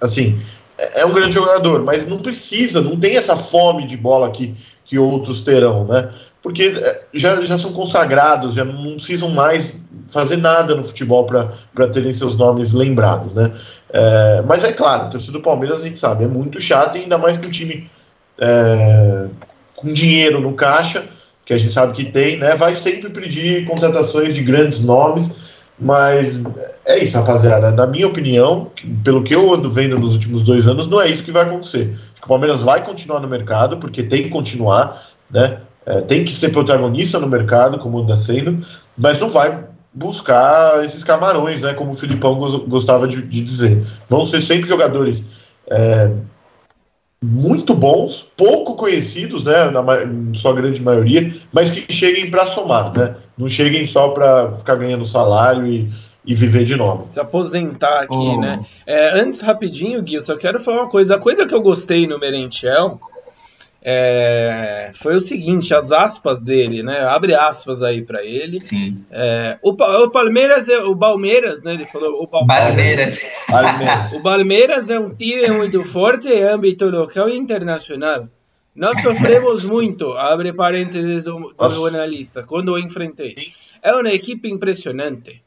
assim, 0.00 0.38
é, 0.78 1.00
é 1.00 1.06
um 1.06 1.12
grande 1.12 1.34
jogador, 1.34 1.82
mas 1.84 2.06
não 2.06 2.18
precisa, 2.18 2.80
não 2.80 2.98
tem 2.98 3.16
essa 3.16 3.36
fome 3.36 3.86
de 3.86 3.96
bola 3.96 4.30
que, 4.30 4.54
que 4.84 4.98
outros 4.98 5.42
terão, 5.42 5.84
né? 5.86 6.10
Porque 6.42 6.74
é, 6.76 7.02
já, 7.14 7.40
já 7.42 7.56
são 7.56 7.72
consagrados, 7.72 8.54
já 8.54 8.64
não 8.64 8.96
precisam 8.96 9.30
mais 9.30 9.76
fazer 10.08 10.36
nada 10.36 10.74
no 10.74 10.84
futebol 10.84 11.24
para 11.24 11.88
terem 11.88 12.12
seus 12.12 12.36
nomes 12.36 12.72
lembrados, 12.72 13.34
né? 13.34 13.52
É, 13.90 14.42
mas 14.46 14.64
é 14.64 14.72
claro, 14.72 15.06
o 15.06 15.10
torcedor 15.10 15.40
do 15.40 15.44
Palmeiras 15.44 15.80
a 15.80 15.84
gente 15.84 15.98
sabe, 15.98 16.24
é 16.24 16.28
muito 16.28 16.60
chato, 16.60 16.96
ainda 16.96 17.16
mais 17.16 17.38
que 17.38 17.46
o 17.46 17.50
time 17.50 17.88
é, 18.38 19.26
com 19.76 19.92
dinheiro 19.92 20.40
no 20.40 20.54
caixa, 20.54 21.04
que 21.44 21.52
a 21.52 21.58
gente 21.58 21.72
sabe 21.72 21.92
que 21.92 22.04
tem, 22.04 22.38
né? 22.38 22.54
Vai 22.54 22.74
sempre 22.74 23.10
pedir 23.10 23.64
contratações 23.66 24.34
de 24.34 24.42
grandes 24.42 24.80
nomes, 24.80 25.42
mas 25.78 26.44
é 26.86 27.02
isso, 27.02 27.16
rapaziada. 27.16 27.72
Na 27.72 27.86
minha 27.86 28.06
opinião, 28.06 28.70
pelo 29.02 29.22
que 29.22 29.34
eu 29.34 29.52
ando 29.52 29.70
vendo 29.70 29.98
nos 29.98 30.12
últimos 30.12 30.42
dois 30.42 30.68
anos, 30.68 30.86
não 30.86 31.00
é 31.00 31.08
isso 31.08 31.24
que 31.24 31.32
vai 31.32 31.42
acontecer. 31.42 31.90
Acho 32.12 32.20
que 32.20 32.26
o 32.26 32.28
Palmeiras 32.28 32.62
vai 32.62 32.84
continuar 32.84 33.20
no 33.20 33.28
mercado, 33.28 33.78
porque 33.78 34.02
tem 34.02 34.22
que 34.24 34.28
continuar, 34.28 35.02
né? 35.30 35.58
É, 35.84 36.00
tem 36.00 36.24
que 36.24 36.34
ser 36.34 36.50
protagonista 36.50 37.18
no 37.18 37.26
mercado, 37.26 37.78
como 37.78 37.98
anda 37.98 38.16
sendo, 38.16 38.64
mas 38.96 39.18
não 39.18 39.28
vai 39.28 39.64
buscar 39.92 40.84
esses 40.84 41.02
camarões, 41.04 41.60
né? 41.60 41.74
Como 41.74 41.90
o 41.90 41.94
Filipão 41.94 42.38
gostava 42.68 43.06
de, 43.06 43.20
de 43.20 43.40
dizer. 43.40 43.84
Vão 44.08 44.24
ser 44.24 44.40
sempre 44.40 44.68
jogadores 44.68 45.42
é, 45.68 46.10
muito 47.22 47.74
bons, 47.74 48.32
pouco 48.36 48.74
conhecidos, 48.74 49.44
né, 49.44 49.70
na 49.70 49.82
sua 50.34 50.52
grande 50.52 50.82
maioria, 50.82 51.32
mas 51.52 51.70
que 51.70 51.92
cheguem 51.92 52.30
para 52.30 52.46
somar, 52.46 52.92
né? 52.96 53.16
Não 53.38 53.48
cheguem 53.48 53.86
só 53.86 54.08
para 54.08 54.54
ficar 54.56 54.74
ganhando 54.74 55.04
salário 55.04 55.66
e, 55.66 55.88
e 56.26 56.34
viver 56.34 56.64
de 56.64 56.74
nome. 56.74 57.06
Se 57.10 57.20
aposentar 57.20 58.02
aqui, 58.02 58.14
oh. 58.14 58.40
né? 58.40 58.64
É, 58.86 59.20
antes, 59.20 59.40
rapidinho, 59.40 60.02
Gui, 60.02 60.14
eu 60.14 60.22
só 60.22 60.36
quero 60.36 60.58
falar 60.58 60.82
uma 60.82 60.90
coisa. 60.90 61.16
A 61.16 61.18
coisa 61.18 61.46
que 61.46 61.54
eu 61.54 61.62
gostei 61.62 62.06
no 62.06 62.18
Merentiel 62.18 63.00
é, 63.84 64.92
foi 64.94 65.16
o 65.16 65.20
seguinte, 65.20 65.74
as 65.74 65.90
aspas 65.90 66.40
dele, 66.40 66.84
né? 66.84 67.00
Abre 67.00 67.34
aspas 67.34 67.82
aí 67.82 68.00
para 68.02 68.24
ele. 68.24 68.60
Sim. 68.60 69.04
É, 69.10 69.58
o, 69.60 69.70
o, 69.70 70.10
Palmeiras 70.10 70.68
é 70.68 70.78
o 70.78 70.96
Palmeiras, 70.96 71.64
né? 71.64 71.74
Ele 71.74 71.86
falou 71.86 72.22
o 72.22 72.28
Palmeiras. 72.28 73.20
Palmeiras. 73.48 74.12
o 74.14 74.22
Palmeiras 74.22 74.88
é 74.88 75.00
um 75.00 75.12
time 75.12 75.48
muito 75.48 75.82
forte 75.84 76.28
em 76.28 76.44
âmbito 76.44 76.88
local 76.88 77.28
e 77.28 77.36
internacional. 77.36 78.28
Nós 78.74 79.02
sofremos 79.02 79.64
muito, 79.64 80.12
abre 80.12 80.52
parênteses 80.52 81.24
do, 81.24 81.52
do 81.52 81.70
jornalista, 81.70 82.42
quando 82.42 82.72
o 82.72 82.78
enfrentei. 82.78 83.36
É 83.82 83.92
uma 83.92 84.12
equipe 84.12 84.48
impressionante. 84.48 85.42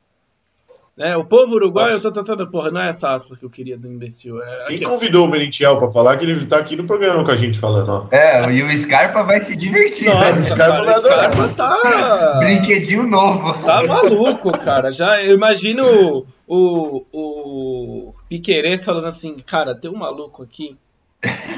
Né? 0.98 1.18
O 1.18 1.26
povo 1.26 1.56
uruguaio, 1.56 1.94
eu 1.94 2.02
tô 2.02 2.10
tentando, 2.10 2.50
porra, 2.50 2.72
não 2.72 2.80
é 2.80 2.90
essa 2.90 3.14
aspa 3.14 3.36
que 3.36 3.44
eu 3.44 3.50
queria 3.50 3.78
do 3.78 3.86
imbecil. 3.86 4.42
É, 4.42 4.66
Quem 4.68 4.80
convidou 4.84 5.26
o 5.26 5.28
Merentiel 5.30 5.78
pra 5.78 5.90
falar 5.90 6.16
que 6.16 6.24
ele 6.24 6.46
tá 6.46 6.58
aqui 6.58 6.78
no 6.78 6.86
programa 6.86 7.22
com 7.24 7.32
a 7.32 7.36
gente 7.36 7.60
falando, 7.60 7.90
ó. 7.90 8.08
É, 8.16 8.50
e 8.50 8.64
o 8.64 8.78
Scarpa 8.78 9.22
vai 9.24 9.42
se 9.42 9.58
divertir. 9.58 10.08
Nossa, 10.08 10.32
né? 10.32 10.40
o 10.40 10.56
Scarpa, 10.56 10.86
cara, 10.86 11.02
Scarpa 11.02 11.48
tá. 11.50 12.40
Brinquedinho 12.40 13.04
novo. 13.04 13.62
Tá 13.66 13.84
maluco, 13.86 14.58
cara. 14.60 14.90
Já 14.94 15.22
eu 15.22 15.36
imagino 15.36 16.26
o, 16.48 17.06
o 17.12 18.14
Piqueires 18.30 18.86
falando 18.86 19.08
assim, 19.08 19.36
cara, 19.46 19.76
tem 19.76 19.92
um 19.92 19.98
maluco 19.98 20.44
aqui. 20.44 20.78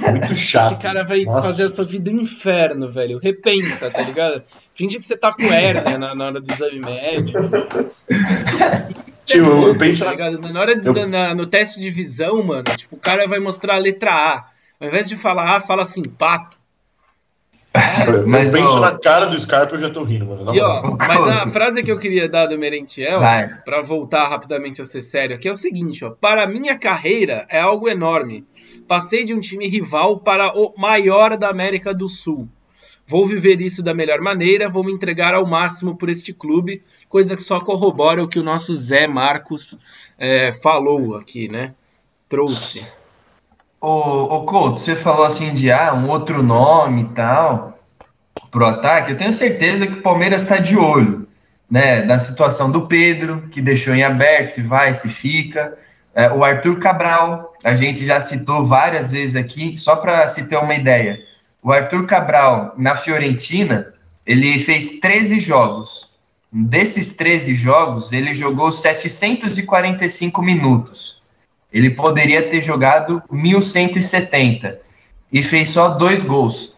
Muito 0.10 0.36
chato. 0.36 0.74
Esse 0.74 0.82
cara 0.82 1.04
vai 1.04 1.26
Nossa. 1.26 1.44
fazer 1.44 1.64
a 1.64 1.70
sua 1.70 1.86
vida 1.86 2.10
um 2.10 2.22
inferno, 2.22 2.90
velho. 2.90 3.20
Repensa, 3.20 3.92
tá 3.92 4.02
ligado? 4.02 4.42
Finge 4.74 4.98
que 4.98 5.06
você 5.06 5.16
tá 5.16 5.32
com 5.32 5.44
hérnia 5.44 6.00
na, 6.00 6.16
na 6.16 6.26
hora 6.26 6.42
do 6.42 6.52
exame 6.52 6.80
médico. 6.80 7.40
Tipo, 9.28 9.68
eu 9.68 9.78
penso. 9.78 10.06
Tá 10.06 10.32
na 10.32 10.60
hora 10.60 10.74
de, 10.74 10.88
eu... 10.88 11.08
na, 11.08 11.36
no 11.36 11.46
teste 11.46 11.82
de 11.82 11.90
visão, 11.90 12.42
mano, 12.42 12.64
tipo, 12.78 12.96
o 12.96 13.00
cara 13.00 13.28
vai 13.28 13.40
mostrar 13.40 13.76
a 13.76 13.78
letra 13.78 14.12
A. 14.12 14.46
Ao 14.80 14.88
invés 14.88 15.10
de 15.10 15.18
falar 15.18 15.58
A, 15.58 15.62
fala 15.62 15.84
assim, 15.84 16.02
pato. 16.02 16.56
É, 17.74 18.22
mas 18.26 18.54
eu 18.54 18.62
penso 18.62 18.78
ó, 18.78 18.80
na 18.80 18.98
cara 18.98 19.26
do 19.26 19.40
Scarpa 19.40 19.76
eu 19.76 19.80
já 19.80 19.90
tô 19.90 20.04
rindo, 20.04 20.26
mano. 20.26 20.56
E, 20.56 20.62
ó, 20.62 20.82
mas 20.98 21.28
a 21.28 21.48
frase 21.52 21.84
que 21.84 21.92
eu 21.92 22.00
queria 22.00 22.30
dar 22.30 22.48
do 22.48 22.58
Merentiel, 22.58 23.20
para 23.66 23.82
voltar 23.82 24.30
rapidamente 24.30 24.82
a 24.82 24.86
ser 24.86 25.02
sério, 25.02 25.36
aqui 25.36 25.48
é 25.48 25.52
o 25.52 25.58
seguinte, 25.58 26.06
ó. 26.06 26.12
Para 26.12 26.48
minha 26.48 26.80
carreira 26.80 27.46
é 27.50 27.60
algo 27.60 27.90
enorme. 27.90 28.46
Passei 28.88 29.26
de 29.26 29.34
um 29.34 29.40
time 29.42 29.68
rival 29.68 30.22
para 30.22 30.58
o 30.58 30.74
maior 30.78 31.38
da 31.38 31.50
América 31.50 31.94
do 31.94 32.08
Sul. 32.08 32.48
Vou 33.08 33.26
viver 33.26 33.62
isso 33.62 33.82
da 33.82 33.94
melhor 33.94 34.20
maneira, 34.20 34.68
vou 34.68 34.84
me 34.84 34.92
entregar 34.92 35.34
ao 35.34 35.48
máximo 35.48 35.96
por 35.96 36.10
este 36.10 36.34
clube, 36.34 36.84
coisa 37.08 37.36
que 37.36 37.42
só 37.42 37.62
corrobora 37.62 38.22
o 38.22 38.28
que 38.28 38.38
o 38.38 38.44
nosso 38.44 38.76
Zé 38.76 39.08
Marcos 39.08 39.78
é, 40.18 40.52
falou 40.52 41.16
aqui, 41.16 41.48
né? 41.48 41.74
Trouxe. 42.28 42.86
Ô, 43.80 44.24
ô 44.24 44.44
Couto, 44.44 44.80
você 44.80 44.96
falou 44.96 45.24
assim 45.24 45.54
de 45.54 45.72
ah, 45.72 45.94
um 45.94 46.10
outro 46.10 46.44
nome 46.44 47.04
e 47.04 47.10
tal 47.10 47.78
pro 48.52 48.66
ataque. 48.66 49.12
Eu 49.12 49.18
tenho 49.18 49.34
certeza 49.34 49.88
que 49.88 49.94
o 49.94 50.02
Palmeiras 50.02 50.44
está 50.44 50.58
de 50.58 50.78
olho, 50.78 51.28
né? 51.70 52.04
Na 52.04 52.20
situação 52.20 52.72
do 52.72 52.88
Pedro, 52.88 53.48
que 53.52 53.62
deixou 53.62 53.94
em 53.94 54.04
aberto, 54.04 54.52
se 54.52 54.62
vai, 54.62 54.94
se 54.94 55.10
fica. 55.10 55.78
É, 56.14 56.32
o 56.32 56.44
Arthur 56.44 56.80
Cabral, 56.80 57.54
a 57.64 57.76
gente 57.76 58.06
já 58.06 58.20
citou 58.20 58.66
várias 58.66 59.12
vezes 59.12 59.36
aqui, 59.36 59.78
só 59.78 59.96
para 59.96 60.28
se 60.28 60.46
ter 60.46 60.58
uma 60.58 60.74
ideia. 60.74 61.20
O 61.68 61.72
Arthur 61.74 62.06
Cabral, 62.06 62.74
na 62.78 62.96
Fiorentina, 62.96 63.94
ele 64.26 64.58
fez 64.58 65.02
13 65.02 65.38
jogos. 65.38 66.10
Desses 66.50 67.18
13 67.18 67.54
jogos, 67.56 68.14
ele 68.14 68.34
jogou 68.34 68.72
745 68.72 70.42
minutos. 70.42 71.22
Ele 71.70 71.90
poderia 71.90 72.50
ter 72.50 72.62
jogado 72.62 73.22
1170 73.30 74.80
e 75.30 75.44
fez 75.44 75.68
só 75.68 75.90
dois 75.90 76.24
gols. 76.24 76.74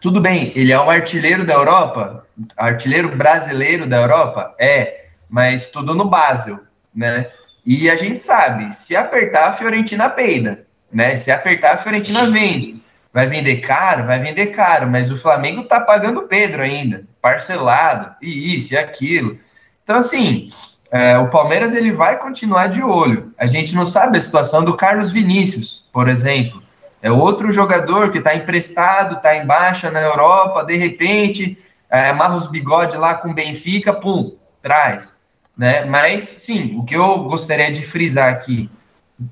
Tudo 0.00 0.20
bem, 0.20 0.50
ele 0.56 0.72
é 0.72 0.80
um 0.80 0.90
artilheiro 0.90 1.44
da 1.44 1.54
Europa, 1.54 2.26
artilheiro 2.56 3.14
brasileiro 3.14 3.86
da 3.86 3.98
Europa? 3.98 4.56
É, 4.58 5.04
mas 5.30 5.68
tudo 5.68 5.94
no 5.94 6.06
Basel, 6.06 6.58
né? 6.92 7.30
E 7.64 7.88
a 7.88 7.94
gente 7.94 8.18
sabe, 8.18 8.74
se 8.74 8.96
apertar, 8.96 9.46
a 9.46 9.52
Fiorentina 9.52 10.08
peida, 10.08 10.66
né? 10.90 11.14
Se 11.14 11.30
apertar, 11.30 11.74
a 11.74 11.78
Fiorentina 11.78 12.28
vende. 12.28 12.84
Vai 13.16 13.26
vender 13.26 13.60
caro? 13.60 14.04
Vai 14.04 14.18
vender 14.18 14.48
caro, 14.48 14.90
mas 14.90 15.10
o 15.10 15.16
Flamengo 15.16 15.62
tá 15.62 15.80
pagando 15.80 16.24
Pedro 16.24 16.62
ainda, 16.62 17.06
parcelado, 17.22 18.14
e 18.20 18.54
isso 18.54 18.74
e 18.74 18.76
aquilo. 18.76 19.38
Então, 19.82 19.96
assim, 19.96 20.50
é, 20.90 21.16
o 21.16 21.30
Palmeiras 21.30 21.74
ele 21.74 21.90
vai 21.90 22.18
continuar 22.18 22.66
de 22.66 22.82
olho. 22.82 23.32
A 23.38 23.46
gente 23.46 23.74
não 23.74 23.86
sabe 23.86 24.18
a 24.18 24.20
situação 24.20 24.62
do 24.62 24.76
Carlos 24.76 25.10
Vinícius, 25.10 25.88
por 25.94 26.08
exemplo. 26.08 26.62
É 27.00 27.10
outro 27.10 27.50
jogador 27.50 28.10
que 28.10 28.18
está 28.18 28.34
emprestado, 28.34 29.16
está 29.16 29.34
em 29.34 29.46
baixa 29.46 29.90
na 29.90 30.02
Europa, 30.02 30.62
de 30.62 30.76
repente, 30.76 31.58
é, 31.88 32.10
amarra 32.10 32.36
os 32.36 32.46
bigodes 32.46 32.96
lá 32.96 33.14
com 33.14 33.32
Benfica, 33.32 33.94
pum, 33.94 34.36
traz. 34.60 35.18
Né? 35.56 35.86
Mas, 35.86 36.24
sim, 36.24 36.76
o 36.78 36.84
que 36.84 36.94
eu 36.94 37.20
gostaria 37.20 37.72
de 37.72 37.80
frisar 37.80 38.30
aqui, 38.30 38.68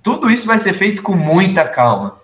tudo 0.02 0.30
isso 0.30 0.46
vai 0.46 0.58
ser 0.58 0.72
feito 0.72 1.02
com 1.02 1.14
muita 1.14 1.68
calma. 1.68 2.23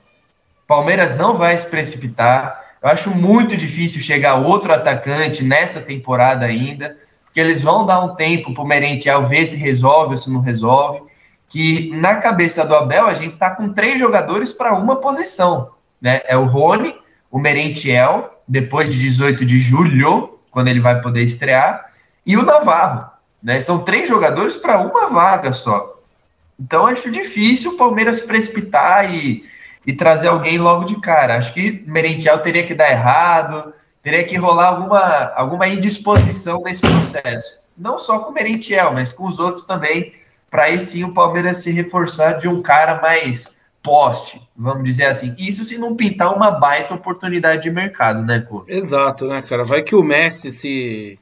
Palmeiras 0.70 1.16
não 1.16 1.34
vai 1.34 1.58
se 1.58 1.66
precipitar. 1.66 2.76
Eu 2.80 2.90
acho 2.90 3.10
muito 3.10 3.56
difícil 3.56 4.00
chegar 4.00 4.36
outro 4.36 4.72
atacante 4.72 5.42
nessa 5.42 5.80
temporada 5.80 6.46
ainda, 6.46 6.96
porque 7.24 7.40
eles 7.40 7.60
vão 7.60 7.84
dar 7.84 7.98
um 8.04 8.14
tempo 8.14 8.54
para 8.54 8.62
o 8.62 8.66
Merentiel 8.66 9.24
ver 9.24 9.46
se 9.46 9.56
resolve 9.56 10.12
ou 10.12 10.16
se 10.16 10.30
não 10.30 10.40
resolve. 10.40 11.02
Que 11.48 11.90
na 11.96 12.14
cabeça 12.14 12.64
do 12.64 12.76
Abel 12.76 13.08
a 13.08 13.14
gente 13.14 13.32
está 13.32 13.50
com 13.50 13.72
três 13.72 13.98
jogadores 13.98 14.52
para 14.52 14.72
uma 14.74 14.94
posição. 14.94 15.72
Né? 16.00 16.20
É 16.24 16.36
o 16.36 16.44
Rony, 16.44 16.94
o 17.32 17.40
Merentiel, 17.40 18.40
depois 18.46 18.88
de 18.88 18.96
18 18.96 19.44
de 19.44 19.58
julho, 19.58 20.38
quando 20.52 20.68
ele 20.68 20.78
vai 20.78 21.00
poder 21.00 21.24
estrear, 21.24 21.90
e 22.24 22.36
o 22.36 22.44
Navarro. 22.44 23.10
Né? 23.42 23.58
São 23.58 23.80
três 23.80 24.06
jogadores 24.06 24.56
para 24.56 24.80
uma 24.80 25.08
vaga 25.08 25.52
só. 25.52 25.98
Então 26.60 26.86
acho 26.86 27.10
difícil 27.10 27.72
o 27.72 27.76
Palmeiras 27.76 28.20
precipitar 28.20 29.12
e 29.12 29.42
e 29.86 29.92
trazer 29.92 30.28
alguém 30.28 30.58
logo 30.58 30.84
de 30.84 31.00
cara. 31.00 31.36
Acho 31.36 31.52
que 31.52 31.82
Merentiel 31.86 32.38
teria 32.38 32.66
que 32.66 32.74
dar 32.74 32.90
errado, 32.90 33.72
teria 34.02 34.24
que 34.24 34.36
rolar 34.36 34.68
alguma, 34.68 35.32
alguma 35.34 35.68
indisposição 35.68 36.62
nesse 36.62 36.82
processo. 36.82 37.60
Não 37.76 37.98
só 37.98 38.18
com 38.18 38.30
o 38.30 38.34
Merentiel, 38.34 38.92
mas 38.92 39.12
com 39.12 39.26
os 39.26 39.38
outros 39.38 39.64
também, 39.64 40.12
para 40.50 40.64
aí 40.64 40.80
sim 40.80 41.04
o 41.04 41.14
Palmeiras 41.14 41.58
se 41.58 41.72
reforçar 41.72 42.34
de 42.34 42.48
um 42.48 42.60
cara 42.60 43.00
mais 43.00 43.58
poste, 43.82 44.40
vamos 44.54 44.84
dizer 44.84 45.06
assim. 45.06 45.34
Isso 45.38 45.64
se 45.64 45.78
não 45.78 45.96
pintar 45.96 46.34
uma 46.34 46.50
baita 46.50 46.94
oportunidade 46.94 47.62
de 47.62 47.70
mercado, 47.70 48.22
né, 48.22 48.40
pô? 48.40 48.64
Exato, 48.68 49.26
né, 49.26 49.40
cara? 49.42 49.64
Vai 49.64 49.82
que 49.82 49.94
o 49.94 50.02
Messi 50.02 50.52
se 50.52 51.18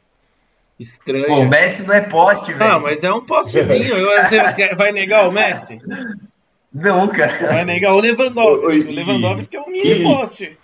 estranha. 0.79 1.27
Pô, 1.27 1.41
o 1.41 1.49
Messi 1.49 1.87
não 1.87 1.95
é 1.95 2.01
poste, 2.01 2.53
velho. 2.53 2.73
Não, 2.73 2.81
mas 2.81 3.05
é 3.05 3.13
um 3.13 3.25
postezinho. 3.25 3.95
Você 4.05 4.75
vai 4.75 4.91
negar 4.91 5.29
o 5.29 5.33
Messi? 5.33 5.81
Não, 6.73 7.09
cara. 7.09 7.33
Vai 7.47 7.65
negar 7.65 7.95
o 7.95 8.01
Lewandowski. 8.01 8.67
O 8.67 8.95
Lewandowski 8.95 9.57
é 9.57 9.61
um 9.61 9.71
mini 9.71 10.03
poste. 10.03 10.59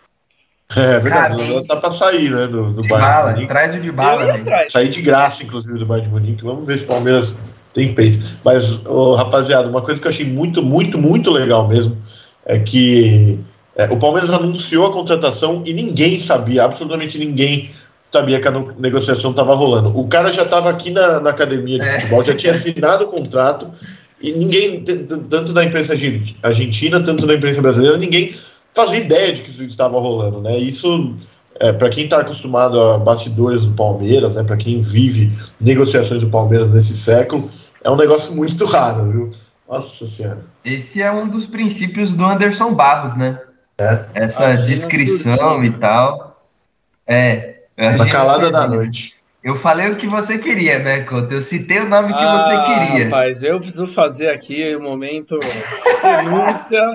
É 0.74 0.98
verdade, 0.98 1.36
cara, 1.36 1.66
tá 1.66 1.76
pra 1.76 1.90
sair, 1.90 2.30
né, 2.30 2.46
do, 2.46 2.72
do 2.72 2.82
de 2.82 2.88
Bayern. 2.88 3.34
Bala, 3.34 3.46
traz 3.46 3.74
o 3.74 3.80
de 3.80 3.92
bala, 3.92 4.38
né? 4.38 4.66
Sair 4.68 4.88
de 4.88 5.02
graça, 5.02 5.42
inclusive, 5.42 5.78
do 5.78 5.86
Bayern 5.86 6.08
de 6.08 6.14
Munique. 6.14 6.44
Vamos 6.44 6.66
ver 6.66 6.78
se 6.78 6.84
o 6.84 6.88
Palmeiras 6.88 7.36
tem 7.72 7.94
peito. 7.94 8.18
Mas, 8.42 8.84
oh, 8.86 9.14
rapaziada, 9.14 9.68
uma 9.68 9.82
coisa 9.82 10.00
que 10.00 10.06
eu 10.06 10.10
achei 10.10 10.26
muito, 10.26 10.62
muito, 10.62 10.96
muito 10.96 11.30
legal 11.30 11.68
mesmo 11.68 11.96
é 12.46 12.58
que 12.58 13.38
é, 13.76 13.84
o 13.86 13.96
Palmeiras 13.96 14.30
anunciou 14.30 14.86
a 14.86 14.92
contratação 14.92 15.62
e 15.66 15.72
ninguém 15.72 16.20
sabia, 16.20 16.64
absolutamente 16.64 17.18
ninguém 17.18 17.70
sabia 18.10 18.40
que 18.40 18.46
a 18.46 18.52
negociação 18.78 19.32
estava 19.32 19.54
rolando. 19.54 19.96
O 19.98 20.06
cara 20.06 20.32
já 20.32 20.42
estava 20.42 20.70
aqui 20.70 20.90
na, 20.90 21.20
na, 21.20 21.30
academia 21.30 21.78
de 21.78 21.86
é. 21.86 21.98
futebol, 21.98 22.24
já 22.24 22.34
tinha 22.34 22.52
assinado 22.52 23.04
o 23.04 23.08
contrato 23.08 23.70
e 24.24 24.32
ninguém, 24.32 24.82
tanto 25.28 25.52
da 25.52 25.62
imprensa 25.62 25.92
argentina, 26.42 26.98
tanto 27.02 27.26
da 27.26 27.34
imprensa 27.34 27.60
brasileira, 27.60 27.98
ninguém 27.98 28.34
fazia 28.72 29.00
ideia 29.00 29.34
de 29.34 29.42
que 29.42 29.50
isso 29.50 29.62
estava 29.64 30.00
rolando, 30.00 30.40
né? 30.40 30.56
Isso 30.56 31.14
é, 31.60 31.74
para 31.74 31.90
quem 31.90 32.04
está 32.04 32.20
acostumado 32.20 32.80
a 32.80 32.96
bastidores 32.96 33.66
do 33.66 33.72
Palmeiras, 33.72 34.34
né? 34.34 34.42
Para 34.42 34.56
quem 34.56 34.80
vive 34.80 35.30
negociações 35.60 36.22
do 36.22 36.30
Palmeiras 36.30 36.72
nesse 36.74 36.96
século, 36.96 37.50
é 37.82 37.90
um 37.90 37.96
negócio 37.96 38.34
muito 38.34 38.64
raro, 38.66 39.12
viu? 39.12 39.30
Nossa 39.68 40.06
Senhora. 40.06 40.42
Esse 40.64 41.02
é 41.02 41.12
um 41.12 41.28
dos 41.28 41.44
princípios 41.44 42.10
do 42.10 42.24
Anderson 42.24 42.72
Barros, 42.72 43.14
né? 43.14 43.38
É. 43.76 44.06
Essa 44.14 44.54
descrição 44.54 45.62
e 45.62 45.70
tal. 45.70 46.42
É. 47.06 47.56
Na 47.76 48.08
calada 48.08 48.50
da 48.50 48.66
noite. 48.66 49.16
Eu 49.44 49.54
falei 49.54 49.90
o 49.90 49.96
que 49.96 50.06
você 50.06 50.38
queria, 50.38 50.78
né, 50.78 51.00
Couto? 51.00 51.34
Eu 51.34 51.40
citei 51.42 51.78
o 51.78 51.86
nome 51.86 52.14
que 52.14 52.22
ah, 52.22 52.38
você 52.38 52.56
queria. 52.62 53.04
Rapaz, 53.04 53.42
eu 53.42 53.60
preciso 53.60 53.86
fazer 53.86 54.30
aqui 54.30 54.74
o 54.74 54.78
um 54.78 54.82
momento 54.82 55.38
denúncia. 55.38 56.94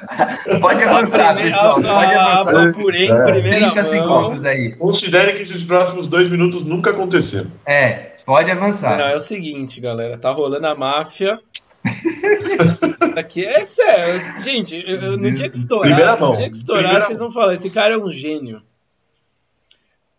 pode 0.62 0.82
avançar, 0.82 1.36
pessoal. 1.36 1.74
Pode 1.74 2.14
avançar. 2.14 2.68
Apurei 2.70 3.06
em 3.06 3.12
é. 3.12 3.32
30 3.32 3.74
mão. 3.74 3.84
segundos 3.84 4.44
aí. 4.46 4.74
Considere 4.76 5.34
que 5.34 5.42
esses 5.42 5.62
próximos 5.62 6.08
dois 6.08 6.26
minutos 6.30 6.62
nunca 6.62 6.88
aconteceram. 6.88 7.50
É, 7.66 8.12
pode 8.24 8.50
avançar. 8.50 8.96
Não, 8.96 9.04
é 9.06 9.16
o 9.16 9.22
seguinte, 9.22 9.78
galera. 9.78 10.16
Tá 10.16 10.30
rolando 10.30 10.68
a 10.68 10.74
máfia. 10.74 11.38
Aqui 13.14 13.44
é 13.44 13.66
sério. 13.66 14.22
Gente, 14.42 14.82
eu, 14.86 15.18
no 15.18 15.30
dia 15.30 15.50
que 15.50 15.58
estourar, 15.58 16.18
no 16.18 16.34
dia 16.34 16.48
que 16.48 16.56
estourar, 16.56 17.04
vocês 17.04 17.18
vão 17.18 17.30
falar, 17.30 17.54
esse 17.54 17.68
cara 17.68 17.92
é 17.92 17.98
um 17.98 18.10
gênio. 18.10 18.62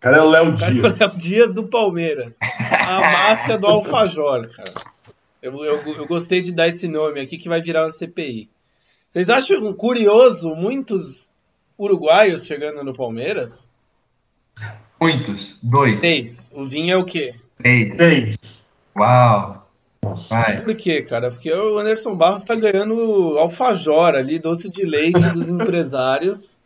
Cara 0.02 0.18
é 0.18 0.22
o 0.22 0.30
Léo 0.30 0.52
Dias. 0.54 0.70
É 0.70 0.88
o 0.88 0.98
Léo 0.98 1.18
Dias 1.18 1.54
do 1.54 1.64
Palmeiras. 1.64 2.38
A 2.42 3.00
máfia 3.00 3.58
do 3.58 3.68
Alfajor, 3.68 4.50
cara. 4.50 4.72
Eu, 5.42 5.64
eu, 5.64 5.96
eu, 5.96 6.06
gostei 6.06 6.42
de 6.42 6.52
dar 6.52 6.68
esse 6.68 6.88
nome 6.88 7.20
aqui 7.22 7.38
que 7.38 7.48
vai 7.48 7.62
virar 7.62 7.86
uma 7.86 7.92
CPI. 7.94 8.50
Vocês 9.10 9.30
acham 9.30 9.74
curioso 9.74 10.56
muitos 10.56 11.32
uruguaios 11.78 12.46
chegando 12.46 12.84
no 12.84 12.94
Palmeiras? 12.94 13.66
Muitos. 15.00 15.58
Dois. 15.64 16.00
Três. 16.00 16.52
O 16.54 16.66
Vinho 16.66 16.94
é 16.94 16.98
o 16.98 17.06
quê? 17.06 17.34
Três. 17.58 17.98
Três. 17.98 18.66
Uau. 18.96 19.68
Vai. 20.30 20.62
Por 20.62 20.76
quê, 20.76 21.02
cara? 21.02 21.32
Porque 21.32 21.52
o 21.52 21.78
Anderson 21.78 22.16
Barros 22.16 22.44
tá 22.44 22.56
ganhando 22.56 23.38
alfajor 23.38 24.16
ali, 24.16 24.40
doce 24.40 24.70
de 24.70 24.84
leite 24.84 25.20
dos 25.30 25.48
empresários 25.50 26.60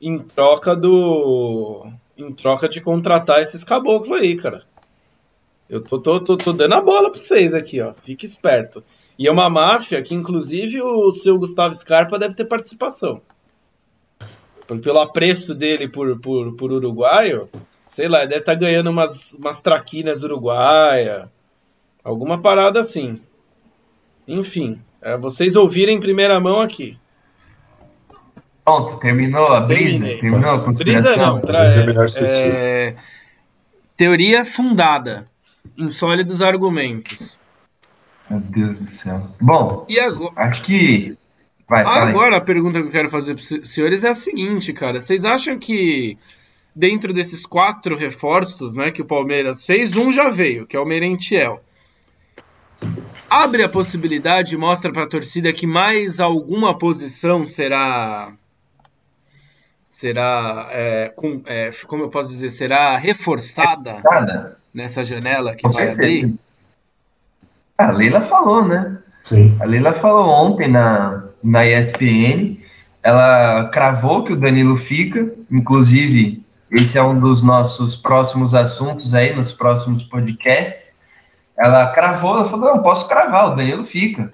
em 0.00 0.18
troca 0.18 0.76
do 0.76 1.86
em 2.16 2.32
troca 2.32 2.68
de 2.68 2.80
contratar 2.80 3.42
esses 3.42 3.62
caboclos 3.62 4.18
aí, 4.18 4.36
cara. 4.36 4.64
Eu 5.68 5.80
tô, 5.80 5.98
tô, 5.98 6.20
tô, 6.20 6.36
tô 6.36 6.52
dando 6.52 6.74
a 6.74 6.80
bola 6.80 7.10
pra 7.10 7.18
vocês 7.18 7.52
aqui, 7.52 7.80
ó. 7.80 7.92
Fique 7.92 8.24
esperto. 8.24 8.82
E 9.18 9.26
é 9.26 9.32
uma 9.32 9.50
máfia 9.50 10.02
que, 10.02 10.14
inclusive, 10.14 10.80
o 10.80 11.10
seu 11.12 11.38
Gustavo 11.38 11.74
Scarpa 11.74 12.18
deve 12.18 12.34
ter 12.34 12.44
participação. 12.44 13.20
Pelo 14.82 14.98
apreço 14.98 15.54
dele 15.54 15.88
por, 15.88 16.18
por, 16.20 16.54
por 16.56 16.72
uruguaio, 16.72 17.48
sei 17.86 18.08
lá, 18.08 18.20
deve 18.20 18.40
estar 18.40 18.52
tá 18.52 18.58
ganhando 18.58 18.90
umas, 18.90 19.32
umas 19.32 19.60
traquinas 19.60 20.22
uruguaia, 20.22 21.30
alguma 22.02 22.40
parada 22.40 22.80
assim. 22.80 23.20
Enfim, 24.26 24.80
é, 25.00 25.16
vocês 25.16 25.54
ouvirem 25.54 25.96
em 25.96 26.00
primeira 26.00 26.38
mão 26.40 26.60
aqui. 26.60 26.98
Pronto, 28.66 28.98
terminou 28.98 29.46
a 29.46 29.60
brisa? 29.60 30.04
Terminei. 30.04 30.18
Terminou 30.18 30.50
a 30.50 30.72
Brisa 30.72 31.16
não, 31.16 31.40
tra... 31.40 31.66
é, 31.68 32.26
é... 32.26 32.96
Teoria 33.96 34.44
fundada 34.44 35.28
em 35.78 35.88
sólidos 35.88 36.42
argumentos. 36.42 37.38
Meu 38.28 38.40
Deus 38.40 38.80
do 38.80 38.86
céu. 38.86 39.30
Bom, 39.40 39.86
e 39.88 40.00
agora... 40.00 40.32
acho 40.34 40.64
que... 40.64 41.16
Vai, 41.68 41.84
agora 41.84 42.38
a 42.38 42.40
pergunta 42.40 42.80
que 42.80 42.88
eu 42.88 42.90
quero 42.90 43.08
fazer 43.08 43.34
para 43.34 43.40
os 43.40 43.70
senhores 43.70 44.02
é 44.02 44.08
a 44.08 44.14
seguinte, 44.16 44.72
cara. 44.72 45.00
Vocês 45.00 45.24
acham 45.24 45.56
que 45.56 46.18
dentro 46.74 47.12
desses 47.12 47.46
quatro 47.46 47.96
reforços 47.96 48.74
né, 48.74 48.90
que 48.90 49.00
o 49.00 49.06
Palmeiras 49.06 49.64
fez, 49.64 49.94
um 49.96 50.10
já 50.10 50.28
veio, 50.28 50.66
que 50.66 50.76
é 50.76 50.80
o 50.80 50.84
Merentiel. 50.84 51.62
Abre 53.30 53.62
a 53.62 53.68
possibilidade, 53.68 54.56
mostra 54.56 54.92
para 54.92 55.04
a 55.04 55.08
torcida 55.08 55.52
que 55.52 55.68
mais 55.68 56.18
alguma 56.18 56.76
posição 56.76 57.46
será 57.46 58.34
será, 59.96 60.68
é, 60.72 61.08
com, 61.16 61.40
é, 61.46 61.70
como 61.86 62.02
eu 62.02 62.10
posso 62.10 62.30
dizer, 62.30 62.52
será 62.52 62.98
reforçada, 62.98 63.94
reforçada. 63.94 64.58
nessa 64.74 65.02
janela 65.02 65.54
que 65.54 65.62
com 65.62 65.70
vai 65.70 65.86
certeza. 65.86 66.26
abrir? 66.26 66.38
A 67.78 67.90
Leila 67.92 68.20
falou, 68.20 68.68
né? 68.68 68.98
Sim. 69.24 69.56
A 69.58 69.64
Leila 69.64 69.94
falou 69.94 70.28
ontem 70.28 70.68
na, 70.68 71.24
na 71.42 71.64
ESPN, 71.64 72.58
ela 73.02 73.70
cravou 73.70 74.22
que 74.22 74.34
o 74.34 74.36
Danilo 74.36 74.76
fica, 74.76 75.32
inclusive 75.50 76.44
esse 76.70 76.98
é 76.98 77.02
um 77.02 77.18
dos 77.18 77.40
nossos 77.40 77.96
próximos 77.96 78.54
assuntos 78.54 79.14
aí, 79.14 79.34
nos 79.34 79.52
próximos 79.52 80.02
podcasts. 80.02 81.00
Ela 81.56 81.90
cravou, 81.92 82.36
ela 82.36 82.44
falou, 82.44 82.74
não, 82.74 82.82
posso 82.82 83.08
cravar, 83.08 83.46
o 83.46 83.56
Danilo 83.56 83.82
fica. 83.82 84.30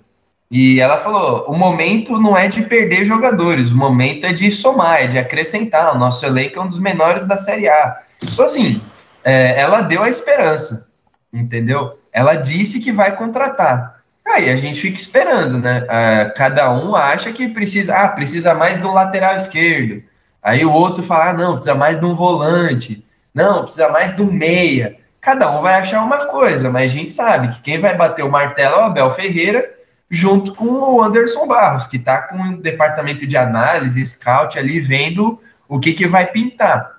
E 0.52 0.80
ela 0.80 0.98
falou: 0.98 1.46
o 1.48 1.56
momento 1.56 2.20
não 2.20 2.36
é 2.36 2.46
de 2.46 2.60
perder 2.60 3.06
jogadores, 3.06 3.72
o 3.72 3.76
momento 3.76 4.26
é 4.26 4.34
de 4.34 4.50
somar, 4.50 5.00
é 5.02 5.06
de 5.06 5.18
acrescentar. 5.18 5.96
O 5.96 5.98
nosso 5.98 6.26
elenco 6.26 6.58
é 6.58 6.62
um 6.62 6.68
dos 6.68 6.78
menores 6.78 7.24
da 7.24 7.38
Série 7.38 7.70
A. 7.70 8.02
Então, 8.22 8.44
assim, 8.44 8.82
é, 9.24 9.58
ela 9.58 9.80
deu 9.80 10.02
a 10.02 10.10
esperança, 10.10 10.92
entendeu? 11.32 11.98
Ela 12.12 12.34
disse 12.34 12.80
que 12.80 12.92
vai 12.92 13.16
contratar. 13.16 14.02
Aí 14.26 14.50
a 14.50 14.56
gente 14.56 14.78
fica 14.78 14.94
esperando, 14.94 15.58
né? 15.58 15.86
É, 15.88 16.32
cada 16.36 16.70
um 16.70 16.94
acha 16.94 17.32
que 17.32 17.48
precisa, 17.48 17.96
ah, 17.96 18.08
precisa 18.08 18.54
mais 18.54 18.76
do 18.76 18.92
lateral 18.92 19.34
esquerdo. 19.34 20.02
Aí 20.42 20.66
o 20.66 20.72
outro 20.72 21.02
fala, 21.02 21.30
ah, 21.30 21.32
não, 21.32 21.54
precisa 21.54 21.74
mais 21.74 21.98
de 21.98 22.04
um 22.04 22.14
volante. 22.14 23.02
Não, 23.34 23.62
precisa 23.62 23.88
mais 23.88 24.12
do 24.12 24.30
meia. 24.30 24.96
Cada 25.18 25.50
um 25.50 25.62
vai 25.62 25.76
achar 25.76 26.04
uma 26.04 26.26
coisa, 26.26 26.70
mas 26.70 26.92
a 26.92 26.94
gente 26.94 27.10
sabe 27.10 27.48
que 27.48 27.62
quem 27.62 27.78
vai 27.78 27.96
bater 27.96 28.22
o 28.22 28.30
martelo 28.30 28.74
é 28.74 28.78
o 28.78 28.84
Abel 28.84 29.10
Ferreira 29.10 29.81
junto 30.12 30.54
com 30.54 30.66
o 30.66 31.02
Anderson 31.02 31.46
Barros, 31.46 31.86
que 31.86 31.96
está 31.96 32.18
com 32.18 32.36
o 32.36 32.56
departamento 32.58 33.26
de 33.26 33.34
análise, 33.34 34.04
scout 34.04 34.58
ali, 34.58 34.78
vendo 34.78 35.40
o 35.66 35.80
que, 35.80 35.94
que 35.94 36.06
vai 36.06 36.26
pintar. 36.26 36.98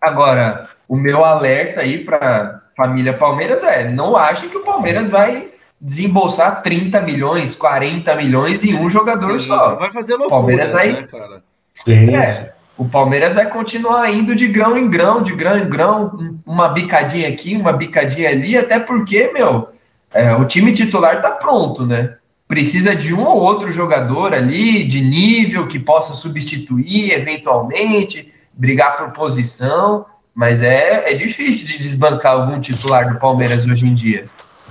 Agora, 0.00 0.68
o 0.88 0.96
meu 0.96 1.24
alerta 1.24 1.82
aí 1.82 2.04
para 2.04 2.60
família 2.76 3.16
Palmeiras 3.16 3.62
é: 3.62 3.88
não 3.88 4.16
ache 4.16 4.48
que 4.48 4.56
o 4.56 4.64
Palmeiras 4.64 5.08
vai 5.08 5.50
desembolsar 5.80 6.60
30 6.60 7.00
milhões, 7.02 7.54
40 7.54 8.12
milhões 8.16 8.64
em 8.64 8.74
um 8.74 8.90
jogador 8.90 9.38
Sim, 9.38 9.46
só. 9.46 9.76
Vai 9.76 9.92
fazer 9.92 10.14
loucura, 10.14 10.30
Palmeiras 10.30 10.74
aí, 10.74 10.92
né, 10.94 11.02
cara? 11.04 11.42
É, 11.86 12.52
o 12.76 12.88
Palmeiras 12.88 13.36
vai 13.36 13.46
continuar 13.46 14.12
indo 14.12 14.34
de 14.34 14.48
grão 14.48 14.76
em 14.76 14.90
grão, 14.90 15.22
de 15.22 15.32
grão 15.32 15.56
em 15.56 15.68
grão, 15.68 16.40
uma 16.44 16.68
bicadinha 16.68 17.28
aqui, 17.28 17.54
uma 17.54 17.72
bicadinha 17.72 18.30
ali, 18.30 18.58
até 18.58 18.80
porque, 18.80 19.30
meu, 19.32 19.68
é, 20.12 20.34
o 20.34 20.44
time 20.44 20.72
titular 20.72 21.22
tá 21.22 21.30
pronto, 21.30 21.86
né? 21.86 22.17
Precisa 22.48 22.96
de 22.96 23.12
um 23.12 23.24
ou 23.24 23.36
outro 23.42 23.70
jogador 23.70 24.32
ali 24.32 24.82
de 24.84 25.02
nível 25.02 25.68
que 25.68 25.78
possa 25.78 26.14
substituir 26.14 27.12
eventualmente, 27.12 28.32
brigar 28.54 28.96
por 28.96 29.10
posição, 29.10 30.06
mas 30.34 30.62
é, 30.62 31.12
é 31.12 31.14
difícil 31.14 31.66
de 31.66 31.76
desbancar 31.76 32.32
algum 32.32 32.58
titular 32.58 33.12
do 33.12 33.18
Palmeiras 33.18 33.66
hoje 33.66 33.86
em 33.86 33.92
dia. 33.92 34.24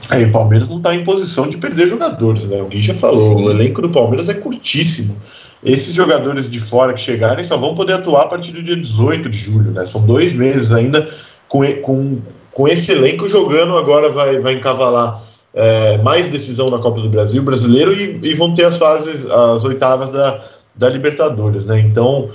Aí, 0.10 0.26
o 0.26 0.32
Palmeiras 0.32 0.70
não 0.70 0.78
está 0.78 0.94
em 0.96 1.04
posição 1.04 1.48
de 1.48 1.58
perder 1.58 1.88
jogadores, 1.88 2.46
né? 2.46 2.62
Gui 2.70 2.82
já 2.82 2.94
falou, 2.94 3.38
Sim. 3.38 3.46
o 3.46 3.52
elenco 3.52 3.82
do 3.82 3.90
Palmeiras 3.90 4.30
é 4.30 4.34
curtíssimo. 4.34 5.16
Esses 5.64 5.94
jogadores 5.94 6.50
de 6.50 6.60
fora 6.60 6.94
que 6.94 7.02
chegarem 7.02 7.44
só 7.44 7.58
vão 7.58 7.74
poder 7.74 7.94
atuar 7.94 8.24
a 8.24 8.28
partir 8.28 8.52
do 8.52 8.62
dia 8.62 8.76
18 8.76 9.28
de 9.28 9.38
julho, 9.38 9.72
né? 9.72 9.86
São 9.86 10.02
dois 10.06 10.34
meses 10.34 10.72
ainda 10.72 11.10
com, 11.48 11.62
com, 11.82 12.22
com 12.52 12.68
esse 12.68 12.92
elenco 12.92 13.28
jogando, 13.28 13.76
agora 13.76 14.10
vai, 14.10 14.40
vai 14.40 14.54
encavalar 14.54 15.22
é, 15.54 15.98
mais 16.00 16.30
decisão 16.30 16.70
na 16.70 16.78
Copa 16.78 17.02
do 17.02 17.10
Brasil 17.10 17.42
brasileiro 17.42 17.94
e, 17.94 18.20
e, 18.22 18.34
vão 18.34 18.54
ter 18.54 18.66
as 18.66 18.78
fases, 18.78 19.26
as 19.30 19.64
oitavas 19.64 20.12
da, 20.12 20.42
da 20.76 20.90
Libertadores, 20.90 21.66
né? 21.66 21.80
Então, 21.80 22.30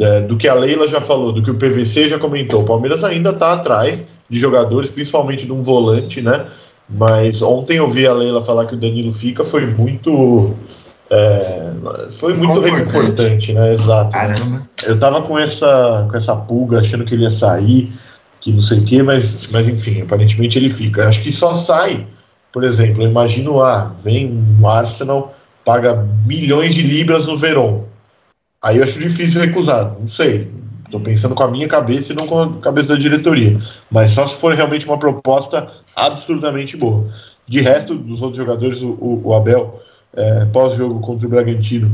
é, 0.00 0.20
do 0.22 0.36
que 0.36 0.48
a 0.48 0.54
Leila 0.54 0.88
já 0.88 1.00
falou, 1.00 1.32
do 1.32 1.42
que 1.42 1.50
o 1.50 1.58
PVC 1.58 2.08
já 2.08 2.18
comentou, 2.18 2.62
o 2.62 2.64
Palmeiras 2.64 3.04
ainda 3.04 3.30
está 3.30 3.52
atrás 3.52 4.08
de 4.28 4.38
jogadores, 4.38 4.90
principalmente 4.90 5.44
de 5.44 5.52
um 5.52 5.62
volante, 5.62 6.20
né? 6.20 6.46
Mas 6.88 7.40
ontem 7.42 7.78
eu 7.78 7.86
vi 7.86 8.06
a 8.06 8.12
Leila 8.12 8.42
falar 8.42 8.66
que 8.66 8.74
o 8.74 8.78
Danilo 8.78 9.12
fica, 9.12 9.42
foi 9.44 9.66
muito. 9.66 10.54
É, 11.10 11.72
foi 12.10 12.34
muito 12.34 12.60
reconfortante, 12.60 13.52
né? 13.52 13.74
Exato. 13.74 14.16
Né? 14.16 14.62
Eu 14.86 14.98
tava 14.98 15.22
com 15.22 15.38
essa, 15.38 16.06
com 16.10 16.16
essa 16.16 16.34
pulga 16.34 16.80
achando 16.80 17.04
que 17.04 17.14
ele 17.14 17.22
ia 17.22 17.30
sair, 17.30 17.92
que 18.40 18.52
não 18.52 18.58
sei 18.58 18.80
o 18.80 18.84
quê, 18.84 19.02
mas, 19.02 19.46
mas 19.50 19.68
enfim, 19.68 20.02
aparentemente 20.02 20.58
ele 20.58 20.68
fica. 20.68 21.08
Acho 21.08 21.22
que 21.22 21.32
só 21.32 21.54
sai, 21.54 22.06
por 22.54 22.62
exemplo, 22.62 23.02
eu 23.02 23.10
imagino, 23.10 23.60
ah, 23.60 23.92
vem 24.04 24.56
o 24.60 24.68
Arsenal, 24.68 25.34
paga 25.64 26.06
milhões 26.24 26.72
de 26.72 26.82
libras 26.82 27.26
no 27.26 27.36
Verón. 27.36 27.82
Aí 28.62 28.76
eu 28.76 28.84
acho 28.84 29.00
difícil 29.00 29.40
recusar, 29.40 29.96
não 29.98 30.06
sei. 30.06 30.52
Estou 30.84 31.00
pensando 31.00 31.34
com 31.34 31.42
a 31.42 31.50
minha 31.50 31.66
cabeça 31.66 32.12
e 32.12 32.16
não 32.16 32.28
com 32.28 32.40
a 32.40 32.52
cabeça 32.58 32.92
da 32.92 33.00
diretoria. 33.00 33.58
Mas 33.90 34.12
só 34.12 34.24
se 34.24 34.36
for 34.36 34.54
realmente 34.54 34.86
uma 34.86 34.96
proposta 34.96 35.68
absurdamente 35.96 36.76
boa. 36.76 37.08
De 37.44 37.60
resto, 37.60 37.96
dos 37.96 38.22
outros 38.22 38.36
jogadores, 38.36 38.80
o, 38.82 39.20
o 39.24 39.34
Abel, 39.34 39.82
é, 40.14 40.44
pós-jogo 40.44 41.00
contra 41.00 41.26
o 41.26 41.30
Bragantino, 41.30 41.90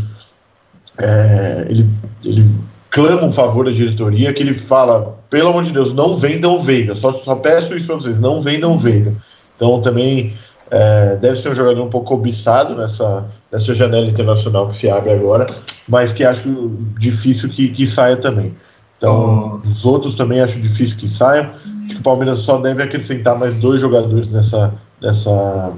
é, 0.98 1.68
ele, 1.70 1.88
ele 2.22 2.44
clama 2.90 3.24
um 3.24 3.32
favor 3.32 3.64
da 3.64 3.72
diretoria, 3.72 4.34
que 4.34 4.42
ele 4.42 4.52
fala, 4.52 5.18
pelo 5.30 5.48
amor 5.48 5.64
de 5.64 5.72
Deus, 5.72 5.94
não 5.94 6.18
vendam 6.18 6.58
Veiga. 6.58 6.94
Só, 6.94 7.14
só 7.14 7.36
peço 7.36 7.74
isso 7.74 7.86
para 7.86 7.96
vocês, 7.96 8.18
não 8.18 8.42
vendam 8.42 8.76
Veiga. 8.76 9.16
Então 9.56 9.80
também 9.82 10.34
é, 10.70 11.16
deve 11.16 11.36
ser 11.36 11.50
um 11.50 11.54
jogador 11.54 11.82
um 11.82 11.90
pouco 11.90 12.08
cobiçado 12.08 12.76
nessa, 12.76 13.26
nessa 13.50 13.74
janela 13.74 14.06
internacional 14.06 14.68
que 14.68 14.76
se 14.76 14.88
abre 14.88 15.12
agora, 15.12 15.46
mas 15.88 16.12
que 16.12 16.24
acho 16.24 16.70
difícil 16.98 17.48
que, 17.48 17.68
que 17.68 17.84
saia 17.84 18.16
também. 18.16 18.54
Então, 18.96 19.60
oh. 19.64 19.68
os 19.68 19.84
outros 19.84 20.14
também 20.14 20.40
acho 20.40 20.60
difícil 20.60 20.96
que 20.98 21.08
saiam. 21.08 21.50
Acho 21.84 21.94
que 21.94 22.00
o 22.00 22.02
Palmeiras 22.02 22.40
só 22.40 22.58
deve 22.58 22.82
acrescentar 22.82 23.38
mais 23.38 23.56
dois 23.56 23.80
jogadores 23.80 24.30
nessa, 24.30 24.74
nessa 25.00 25.72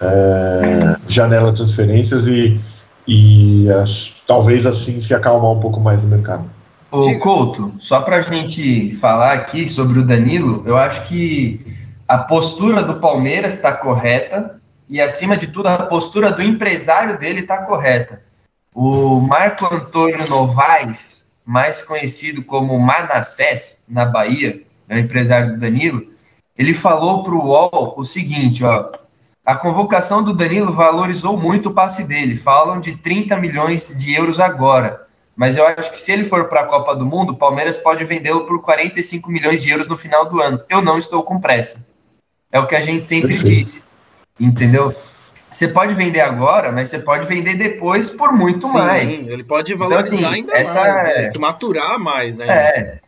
é, 0.00 0.96
janela 1.06 1.50
de 1.52 1.58
transferências 1.58 2.26
e, 2.26 2.60
e 3.06 3.70
as, 3.70 4.22
talvez 4.26 4.66
assim 4.66 5.00
se 5.00 5.14
acalmar 5.14 5.52
um 5.52 5.60
pouco 5.60 5.80
mais 5.80 6.02
no 6.02 6.08
mercado. 6.08 6.44
Ô, 6.90 7.18
Couto, 7.18 7.72
só 7.78 8.00
para 8.00 8.16
a 8.16 8.20
gente 8.22 8.92
falar 8.92 9.32
aqui 9.32 9.68
sobre 9.68 9.98
o 9.98 10.04
Danilo, 10.04 10.62
eu 10.66 10.76
acho 10.76 11.06
que 11.06 11.60
a 12.08 12.16
postura 12.16 12.82
do 12.82 12.94
Palmeiras 12.94 13.54
está 13.54 13.70
correta 13.70 14.58
e, 14.88 14.98
acima 14.98 15.36
de 15.36 15.46
tudo, 15.46 15.66
a 15.66 15.84
postura 15.84 16.32
do 16.32 16.42
empresário 16.42 17.18
dele 17.18 17.40
está 17.40 17.58
correta. 17.58 18.22
O 18.74 19.20
Marco 19.20 19.66
Antônio 19.72 20.26
Novaes, 20.26 21.30
mais 21.44 21.82
conhecido 21.82 22.42
como 22.42 22.78
Manassés, 22.78 23.84
na 23.86 24.06
Bahia, 24.06 24.62
é 24.88 24.96
o 24.96 24.98
empresário 24.98 25.52
do 25.52 25.58
Danilo, 25.58 26.02
ele 26.56 26.72
falou 26.72 27.22
para 27.22 27.34
o 27.34 27.46
UOL 27.46 27.94
o 27.98 28.04
seguinte, 28.04 28.64
ó, 28.64 28.90
a 29.44 29.54
convocação 29.54 30.22
do 30.22 30.32
Danilo 30.32 30.72
valorizou 30.72 31.36
muito 31.36 31.68
o 31.68 31.74
passe 31.74 32.04
dele, 32.04 32.36
falam 32.36 32.80
de 32.80 32.96
30 32.96 33.36
milhões 33.36 33.94
de 33.98 34.14
euros 34.14 34.40
agora, 34.40 35.06
mas 35.36 35.58
eu 35.58 35.66
acho 35.66 35.92
que 35.92 36.00
se 36.00 36.10
ele 36.10 36.24
for 36.24 36.48
para 36.48 36.62
a 36.62 36.66
Copa 36.66 36.96
do 36.96 37.04
Mundo, 37.04 37.32
o 37.32 37.36
Palmeiras 37.36 37.76
pode 37.76 38.02
vendê-lo 38.04 38.46
por 38.46 38.62
45 38.62 39.30
milhões 39.30 39.62
de 39.62 39.70
euros 39.70 39.86
no 39.86 39.96
final 39.96 40.24
do 40.24 40.40
ano. 40.40 40.60
Eu 40.68 40.82
não 40.82 40.98
estou 40.98 41.22
com 41.22 41.40
pressa. 41.40 41.97
É 42.50 42.58
o 42.58 42.66
que 42.66 42.74
a 42.74 42.80
gente 42.80 43.04
sempre 43.04 43.28
Perfeito. 43.28 43.56
disse, 43.56 43.84
entendeu? 44.38 44.94
Você 45.50 45.68
pode 45.68 45.94
vender 45.94 46.20
agora, 46.20 46.70
mas 46.70 46.88
você 46.88 46.98
pode 46.98 47.26
vender 47.26 47.54
depois 47.54 48.10
por 48.10 48.32
muito 48.32 48.66
Sim, 48.66 48.72
mais. 48.74 49.26
Ele 49.26 49.44
pode 49.44 49.74
valorizar 49.74 50.16
então, 50.16 50.28
assim, 50.28 50.36
ainda 50.36 50.56
essa 50.56 50.80
mais, 50.80 51.08
é... 51.08 51.22
né? 51.22 51.32
maturar 51.38 51.98
mais. 51.98 52.40
Ainda. 52.40 52.52
É. 52.52 53.00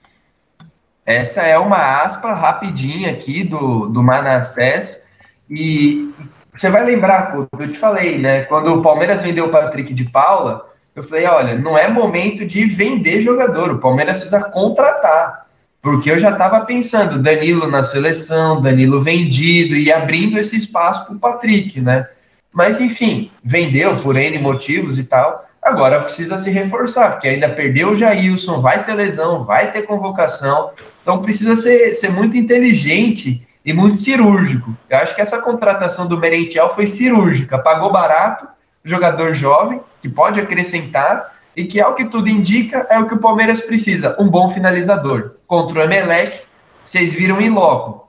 Essa 1.05 1.43
é 1.43 1.59
uma 1.59 2.03
aspa 2.03 2.33
rapidinha 2.33 3.11
aqui 3.11 3.43
do, 3.43 3.87
do 3.87 4.03
Manassés. 4.03 5.09
E 5.49 6.13
você 6.55 6.71
vai 6.71 6.85
lembrar, 6.85 7.35
eu 7.59 7.73
te 7.73 7.79
falei, 7.79 8.19
né? 8.19 8.43
Quando 8.43 8.75
o 8.75 8.83
Palmeiras 8.83 9.23
vendeu 9.23 9.47
o 9.47 9.51
Patrick 9.51 9.93
de 9.93 10.05
Paula, 10.05 10.71
eu 10.95 11.03
falei: 11.03 11.27
olha, 11.27 11.59
não 11.59 11.77
é 11.77 11.89
momento 11.89 12.47
de 12.47 12.65
vender 12.65 13.21
jogador, 13.21 13.71
o 13.71 13.79
Palmeiras 13.79 14.19
precisa 14.19 14.43
contratar. 14.51 15.47
Porque 15.83 16.11
eu 16.11 16.19
já 16.19 16.31
estava 16.31 16.61
pensando, 16.61 17.23
Danilo 17.23 17.71
na 17.71 17.83
seleção, 17.83 18.61
Danilo 18.61 19.01
vendido 19.01 19.75
e 19.77 19.91
abrindo 19.91 20.39
esse 20.39 20.57
espaço 20.57 21.07
para 21.07 21.15
o 21.15 21.19
Patrick, 21.19 21.81
né? 21.81 22.07
Mas, 22.53 22.81
enfim, 22.81 23.31
vendeu 23.43 23.97
por 23.97 24.17
N 24.17 24.39
motivos 24.39 24.99
e 24.99 25.05
tal. 25.05 25.49
Agora 25.63 26.01
precisa 26.01 26.39
se 26.39 26.51
reforçar, 26.51 27.13
porque 27.13 27.29
ainda 27.29 27.49
perdeu 27.49 27.91
o 27.91 27.95
Jailson, 27.95 28.61
vai 28.61 28.83
ter 28.85 28.95
lesão, 28.95 29.45
vai 29.45 29.71
ter 29.71 29.83
convocação. 29.83 30.71
Então 31.03 31.23
precisa 31.23 31.55
ser, 31.55 31.95
ser 31.95 32.11
muito 32.11 32.37
inteligente 32.37 33.47
e 33.65 33.73
muito 33.73 33.99
cirúrgico. 33.99 34.75
Eu 34.89 34.99
acho 34.99 35.15
que 35.15 35.21
essa 35.21 35.43
contratação 35.43 36.09
do 36.09 36.19
Merentiel 36.19 36.71
foi 36.71 36.87
cirúrgica. 36.87 37.59
Pagou 37.59 37.93
barato, 37.93 38.49
jogador 38.83 39.35
jovem, 39.35 39.81
que 40.01 40.09
pode 40.09 40.41
acrescentar, 40.41 41.35
e 41.57 41.65
que, 41.65 41.81
ao 41.81 41.95
que 41.95 42.05
tudo 42.05 42.29
indica, 42.29 42.87
é 42.91 42.99
o 42.99 43.07
que 43.07 43.15
o 43.15 43.21
Palmeiras 43.21 43.61
precisa: 43.61 44.17
um 44.19 44.29
bom 44.29 44.49
finalizador. 44.49 45.33
Contra 45.47 45.81
o 45.81 45.83
Emelec, 45.83 46.41
vocês 46.85 47.13
viram 47.13 47.41
em 47.41 47.51
loco. 47.51 48.09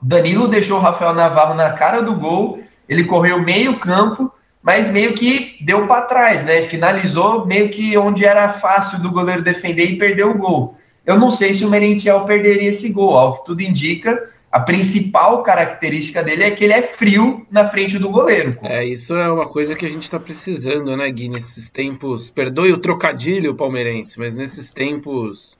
Danilo 0.00 0.48
deixou 0.48 0.78
o 0.78 0.82
Rafael 0.82 1.14
Navarro 1.14 1.54
na 1.54 1.70
cara 1.70 2.02
do 2.02 2.14
gol 2.14 2.60
ele 2.88 3.04
correu 3.04 3.40
meio 3.40 3.78
campo, 3.78 4.32
mas 4.62 4.90
meio 4.90 5.14
que 5.14 5.56
deu 5.60 5.86
para 5.86 6.02
trás, 6.02 6.44
né? 6.44 6.62
Finalizou 6.62 7.46
meio 7.46 7.68
que 7.68 7.96
onde 7.96 8.24
era 8.24 8.48
fácil 8.48 9.00
do 9.00 9.10
goleiro 9.10 9.42
defender 9.42 9.84
e 9.84 9.98
perdeu 9.98 10.30
o 10.30 10.38
gol. 10.38 10.76
Eu 11.04 11.18
não 11.18 11.30
sei 11.30 11.54
se 11.54 11.64
o 11.64 11.70
Merentiel 11.70 12.24
perderia 12.24 12.68
esse 12.68 12.92
gol, 12.92 13.16
ao 13.16 13.34
que 13.34 13.44
tudo 13.44 13.60
indica. 13.60 14.30
A 14.50 14.60
principal 14.60 15.42
característica 15.42 16.22
dele 16.22 16.44
é 16.44 16.50
que 16.50 16.64
ele 16.64 16.72
é 16.72 16.80
frio 16.80 17.46
na 17.50 17.66
frente 17.66 17.98
do 17.98 18.08
goleiro. 18.08 18.56
É, 18.62 18.84
isso 18.84 19.14
é 19.14 19.30
uma 19.30 19.46
coisa 19.46 19.74
que 19.74 19.84
a 19.84 19.88
gente 19.88 20.04
está 20.04 20.18
precisando, 20.18 20.96
né, 20.96 21.10
Gui? 21.10 21.28
Nesses 21.28 21.68
tempos. 21.68 22.30
Perdoe 22.30 22.72
o 22.72 22.78
trocadilho 22.78 23.54
palmeirense, 23.54 24.18
mas 24.18 24.36
nesses 24.36 24.70
tempos 24.70 25.58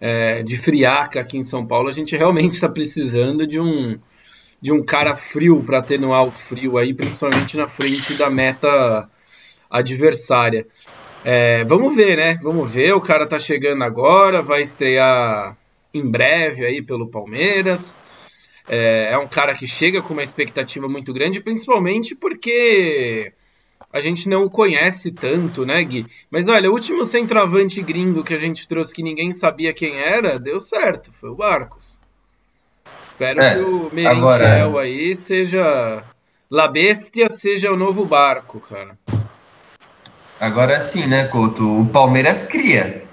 é, 0.00 0.42
de 0.42 0.56
friaca 0.56 1.20
aqui 1.20 1.38
em 1.38 1.44
São 1.44 1.66
Paulo, 1.66 1.88
a 1.88 1.92
gente 1.92 2.16
realmente 2.16 2.54
está 2.54 2.68
precisando 2.68 3.46
de 3.46 3.58
um 3.58 3.98
de 4.60 4.72
um 4.72 4.82
cara 4.82 5.14
frio 5.14 5.62
para 5.62 5.78
atenuar 5.78 6.24
o 6.24 6.32
frio 6.32 6.78
aí, 6.78 6.94
principalmente 6.94 7.54
na 7.54 7.68
frente 7.68 8.14
da 8.14 8.30
meta 8.30 9.06
adversária. 9.70 10.66
É, 11.22 11.64
vamos 11.64 11.94
ver, 11.94 12.16
né? 12.16 12.38
Vamos 12.42 12.70
ver. 12.70 12.94
O 12.94 13.00
cara 13.00 13.26
tá 13.26 13.38
chegando 13.38 13.84
agora, 13.84 14.42
vai 14.42 14.62
estrear 14.62 15.54
em 15.94 16.10
breve 16.10 16.66
aí 16.66 16.82
pelo 16.82 17.08
Palmeiras. 17.08 17.96
É, 18.68 19.10
é 19.12 19.18
um 19.18 19.28
cara 19.28 19.54
que 19.54 19.66
chega 19.66 20.02
com 20.02 20.12
uma 20.12 20.22
expectativa 20.22 20.88
muito 20.88 21.12
grande, 21.12 21.40
principalmente 21.40 22.14
porque 22.14 23.32
a 23.92 24.00
gente 24.00 24.28
não 24.28 24.44
o 24.44 24.50
conhece 24.50 25.12
tanto, 25.12 25.64
né, 25.64 25.82
Gui? 25.84 26.06
Mas 26.30 26.48
olha, 26.48 26.68
o 26.70 26.72
último 26.72 27.04
centroavante 27.04 27.80
gringo 27.80 28.24
que 28.24 28.34
a 28.34 28.38
gente 28.38 28.66
trouxe 28.66 28.92
que 28.92 29.02
ninguém 29.02 29.32
sabia 29.32 29.72
quem 29.72 29.96
era, 30.00 30.38
deu 30.38 30.60
certo, 30.60 31.12
foi 31.12 31.30
o 31.30 31.36
Barcos. 31.36 32.00
Espero 33.00 33.40
é, 33.40 33.54
que 33.54 33.60
o 33.60 33.90
Merentiel 33.92 34.68
agora... 34.68 34.80
aí 34.80 35.14
seja. 35.14 36.02
La 36.50 36.68
Bestia 36.68 37.30
seja 37.30 37.72
o 37.72 37.76
novo 37.76 38.04
barco, 38.04 38.60
cara. 38.60 38.98
Agora 40.38 40.80
sim, 40.80 41.06
né, 41.06 41.26
Couto? 41.26 41.80
O 41.80 41.86
Palmeiras 41.86 42.44
cria. 42.44 43.03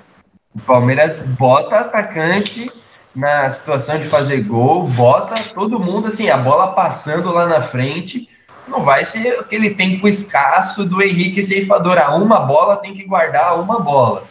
O 0.54 0.60
Palmeiras 0.60 1.22
bota 1.22 1.80
atacante 1.80 2.70
na 3.16 3.52
situação 3.54 3.98
de 3.98 4.06
fazer 4.06 4.44
gol, 4.44 4.84
bota 4.84 5.34
todo 5.54 5.80
mundo 5.80 6.08
assim, 6.08 6.30
a 6.30 6.38
bola 6.38 6.74
passando 6.74 7.32
lá 7.32 7.46
na 7.46 7.62
frente. 7.62 8.30
Não 8.68 8.84
vai 8.84 9.06
ser 9.06 9.40
aquele 9.40 9.72
tempo 9.72 10.08
escasso 10.08 10.88
do 10.88 11.02
Henrique 11.02 11.42
Ceifador. 11.42 11.98
A 11.98 12.16
uma 12.16 12.42
bola 12.42 12.78
tem 12.78 12.94
que 12.94 13.06
guardar 13.06 13.60
uma 13.60 13.80
bola, 13.80 14.24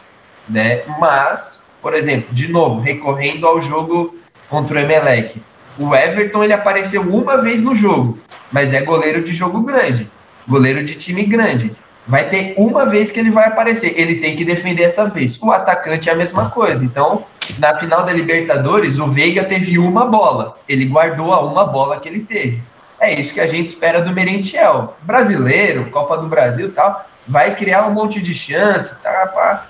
né? 0.47 0.83
Mas, 0.99 1.71
por 1.81 1.93
exemplo, 1.93 2.33
de 2.33 2.51
novo, 2.51 2.79
recorrendo 2.79 3.47
ao 3.47 3.59
jogo 3.59 4.15
contra 4.47 4.79
o 4.79 4.81
Emelec, 4.83 5.41
o 5.77 5.95
Everton 5.95 6.43
ele 6.43 6.53
apareceu 6.53 7.01
uma 7.01 7.37
vez 7.37 7.63
no 7.63 7.75
jogo, 7.75 8.19
mas 8.51 8.73
é 8.73 8.81
goleiro 8.81 9.23
de 9.23 9.33
jogo 9.33 9.61
grande, 9.61 10.09
goleiro 10.47 10.83
de 10.83 10.95
time 10.95 11.25
grande. 11.25 11.75
Vai 12.07 12.29
ter 12.29 12.55
uma 12.57 12.85
vez 12.85 13.11
que 13.11 13.19
ele 13.19 13.29
vai 13.29 13.47
aparecer, 13.47 13.93
ele 13.95 14.15
tem 14.15 14.35
que 14.35 14.43
defender 14.43 14.83
essa 14.83 15.05
vez. 15.05 15.41
O 15.41 15.51
atacante 15.51 16.09
é 16.09 16.13
a 16.13 16.15
mesma 16.15 16.49
coisa. 16.49 16.83
Então, 16.83 17.23
na 17.59 17.75
final 17.75 18.03
da 18.03 18.11
Libertadores, 18.11 18.97
o 18.99 19.07
Veiga 19.07 19.43
teve 19.43 19.77
uma 19.77 20.05
bola, 20.05 20.57
ele 20.67 20.85
guardou 20.85 21.33
a 21.33 21.41
uma 21.41 21.65
bola 21.65 21.99
que 21.99 22.09
ele 22.09 22.21
teve. 22.21 22.61
É 22.99 23.13
isso 23.19 23.33
que 23.33 23.39
a 23.39 23.47
gente 23.47 23.67
espera 23.67 24.01
do 24.01 24.11
Merentiel. 24.11 24.95
Brasileiro, 25.01 25.89
Copa 25.89 26.17
do 26.17 26.27
Brasil 26.27 26.71
tal, 26.71 27.05
vai 27.27 27.55
criar 27.55 27.87
um 27.87 27.93
monte 27.93 28.21
de 28.21 28.33
chance, 28.33 29.01
tá? 29.01 29.27
Pá. 29.27 29.65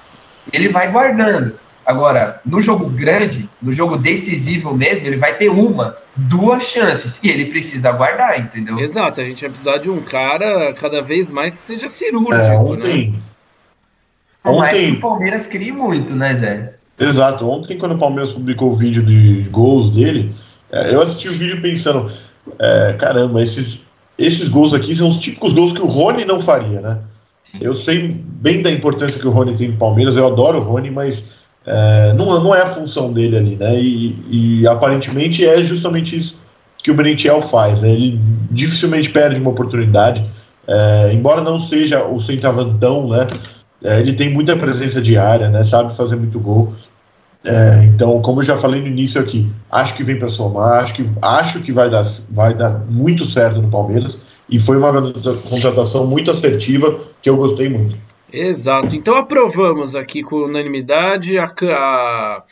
Ele 0.51 0.67
vai 0.67 0.89
guardando. 0.89 1.57
Agora, 1.85 2.39
no 2.45 2.61
jogo 2.61 2.85
grande, 2.89 3.49
no 3.61 3.71
jogo 3.73 3.97
decisivo 3.97 4.73
mesmo, 4.75 5.07
ele 5.07 5.17
vai 5.17 5.35
ter 5.35 5.49
uma, 5.49 5.97
duas 6.15 6.63
chances. 6.63 7.19
E 7.23 7.29
ele 7.29 7.45
precisa 7.45 7.89
aguardar, 7.89 8.39
entendeu? 8.39 8.79
Exato, 8.79 9.19
a 9.19 9.23
gente 9.23 9.41
vai 9.41 9.49
precisar 9.49 9.77
de 9.79 9.89
um 9.89 9.99
cara 10.01 10.73
cada 10.73 11.01
vez 11.01 11.29
mais 11.31 11.55
que 11.55 11.61
seja 11.61 11.89
cirúrgico, 11.89 12.33
É, 12.35 12.49
né? 12.49 12.57
ontem, 12.57 13.23
Por 14.43 14.57
mais 14.57 14.77
que 14.77 14.85
Ontem- 14.85 14.97
o 14.97 15.01
Palmeiras 15.01 15.47
crie 15.47 15.71
muito, 15.71 16.15
né, 16.15 16.33
Zé? 16.35 16.73
Exato. 16.99 17.49
Ontem, 17.49 17.77
quando 17.77 17.93
o 17.95 17.97
Palmeiras 17.97 18.31
publicou 18.31 18.69
o 18.71 18.75
vídeo 18.75 19.03
de 19.03 19.47
gols 19.49 19.89
dele, 19.89 20.35
é, 20.71 20.93
eu 20.93 21.01
assisti 21.01 21.29
o 21.29 21.33
vídeo 21.33 21.61
pensando: 21.61 22.11
é, 22.59 22.93
caramba, 22.97 23.41
esses, 23.41 23.87
esses 24.17 24.47
gols 24.47 24.73
aqui 24.73 24.93
são 24.95 25.09
os 25.09 25.19
típicos 25.19 25.53
gols 25.53 25.73
que 25.73 25.81
o 25.81 25.85
Rony 25.87 26.25
não 26.25 26.39
faria, 26.41 26.79
né? 26.81 26.99
Sim. 27.43 27.57
Eu 27.59 27.75
sei 27.75 28.07
bem 28.23 28.61
da 28.61 28.69
importância 28.71 29.19
que 29.19 29.27
o 29.27 29.31
Rony 29.31 29.55
tem 29.55 29.69
no 29.69 29.77
Palmeiras, 29.77 30.15
eu 30.15 30.27
adoro 30.27 30.59
o 30.59 30.63
Rony, 30.63 30.89
mas 30.91 31.23
é, 31.65 32.13
não, 32.13 32.43
não 32.43 32.55
é 32.55 32.61
a 32.61 32.67
função 32.67 33.13
dele 33.13 33.37
ali, 33.37 33.55
né? 33.55 33.79
E, 33.79 34.59
e 34.61 34.67
aparentemente 34.67 35.45
é 35.45 35.63
justamente 35.63 36.17
isso 36.17 36.37
que 36.81 36.89
o 36.89 36.95
Merentiel 36.95 37.41
faz, 37.41 37.79
né? 37.81 37.91
Ele 37.91 38.19
dificilmente 38.49 39.09
perde 39.09 39.39
uma 39.39 39.51
oportunidade, 39.51 40.25
é, 40.67 41.11
embora 41.13 41.41
não 41.41 41.59
seja 41.59 42.03
o 42.03 42.19
centroavantão, 42.19 43.09
né? 43.09 43.27
É, 43.83 43.99
ele 43.99 44.13
tem 44.13 44.31
muita 44.31 44.55
presença 44.55 45.01
de 45.01 45.17
área, 45.17 45.49
né? 45.49 45.63
Sabe 45.63 45.95
fazer 45.95 46.15
muito 46.15 46.39
gol. 46.39 46.73
É, 47.43 47.83
então, 47.85 48.21
como 48.21 48.39
eu 48.39 48.45
já 48.45 48.55
falei 48.55 48.81
no 48.81 48.87
início 48.87 49.19
aqui, 49.19 49.51
acho 49.71 49.95
que 49.95 50.03
vem 50.03 50.17
para 50.17 50.27
somar, 50.27 50.83
acho 50.83 50.93
que, 50.93 51.05
acho 51.21 51.61
que 51.61 51.71
vai, 51.71 51.89
dar, 51.89 52.03
vai 52.29 52.53
dar 52.53 52.85
muito 52.87 53.25
certo 53.25 53.61
no 53.61 53.69
Palmeiras. 53.69 54.21
E 54.49 54.59
foi 54.59 54.77
uma 54.77 54.91
contratação 55.49 56.05
muito 56.05 56.29
assertiva 56.29 56.99
que 57.21 57.29
eu 57.29 57.37
gostei 57.37 57.69
muito. 57.69 57.95
Exato. 58.31 58.95
Então 58.95 59.15
aprovamos 59.15 59.95
aqui 59.95 60.23
com 60.23 60.37
unanimidade 60.37 61.37
a, 61.37 61.45
a, 61.45 62.43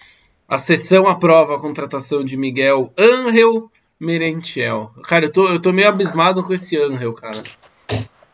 a 0.47 0.57
sessão 0.57 1.07
aprova 1.07 1.55
a 1.55 1.59
contratação 1.59 2.23
de 2.23 2.35
Miguel 2.37 2.91
Angel 2.97 3.69
Merentiel. 3.99 4.91
Cara, 5.03 5.25
eu 5.25 5.31
tô, 5.31 5.47
eu 5.49 5.59
tô 5.59 5.71
meio 5.71 5.87
abismado 5.89 6.43
com 6.43 6.53
esse 6.53 6.77
Angel, 6.77 7.13
cara. 7.13 7.43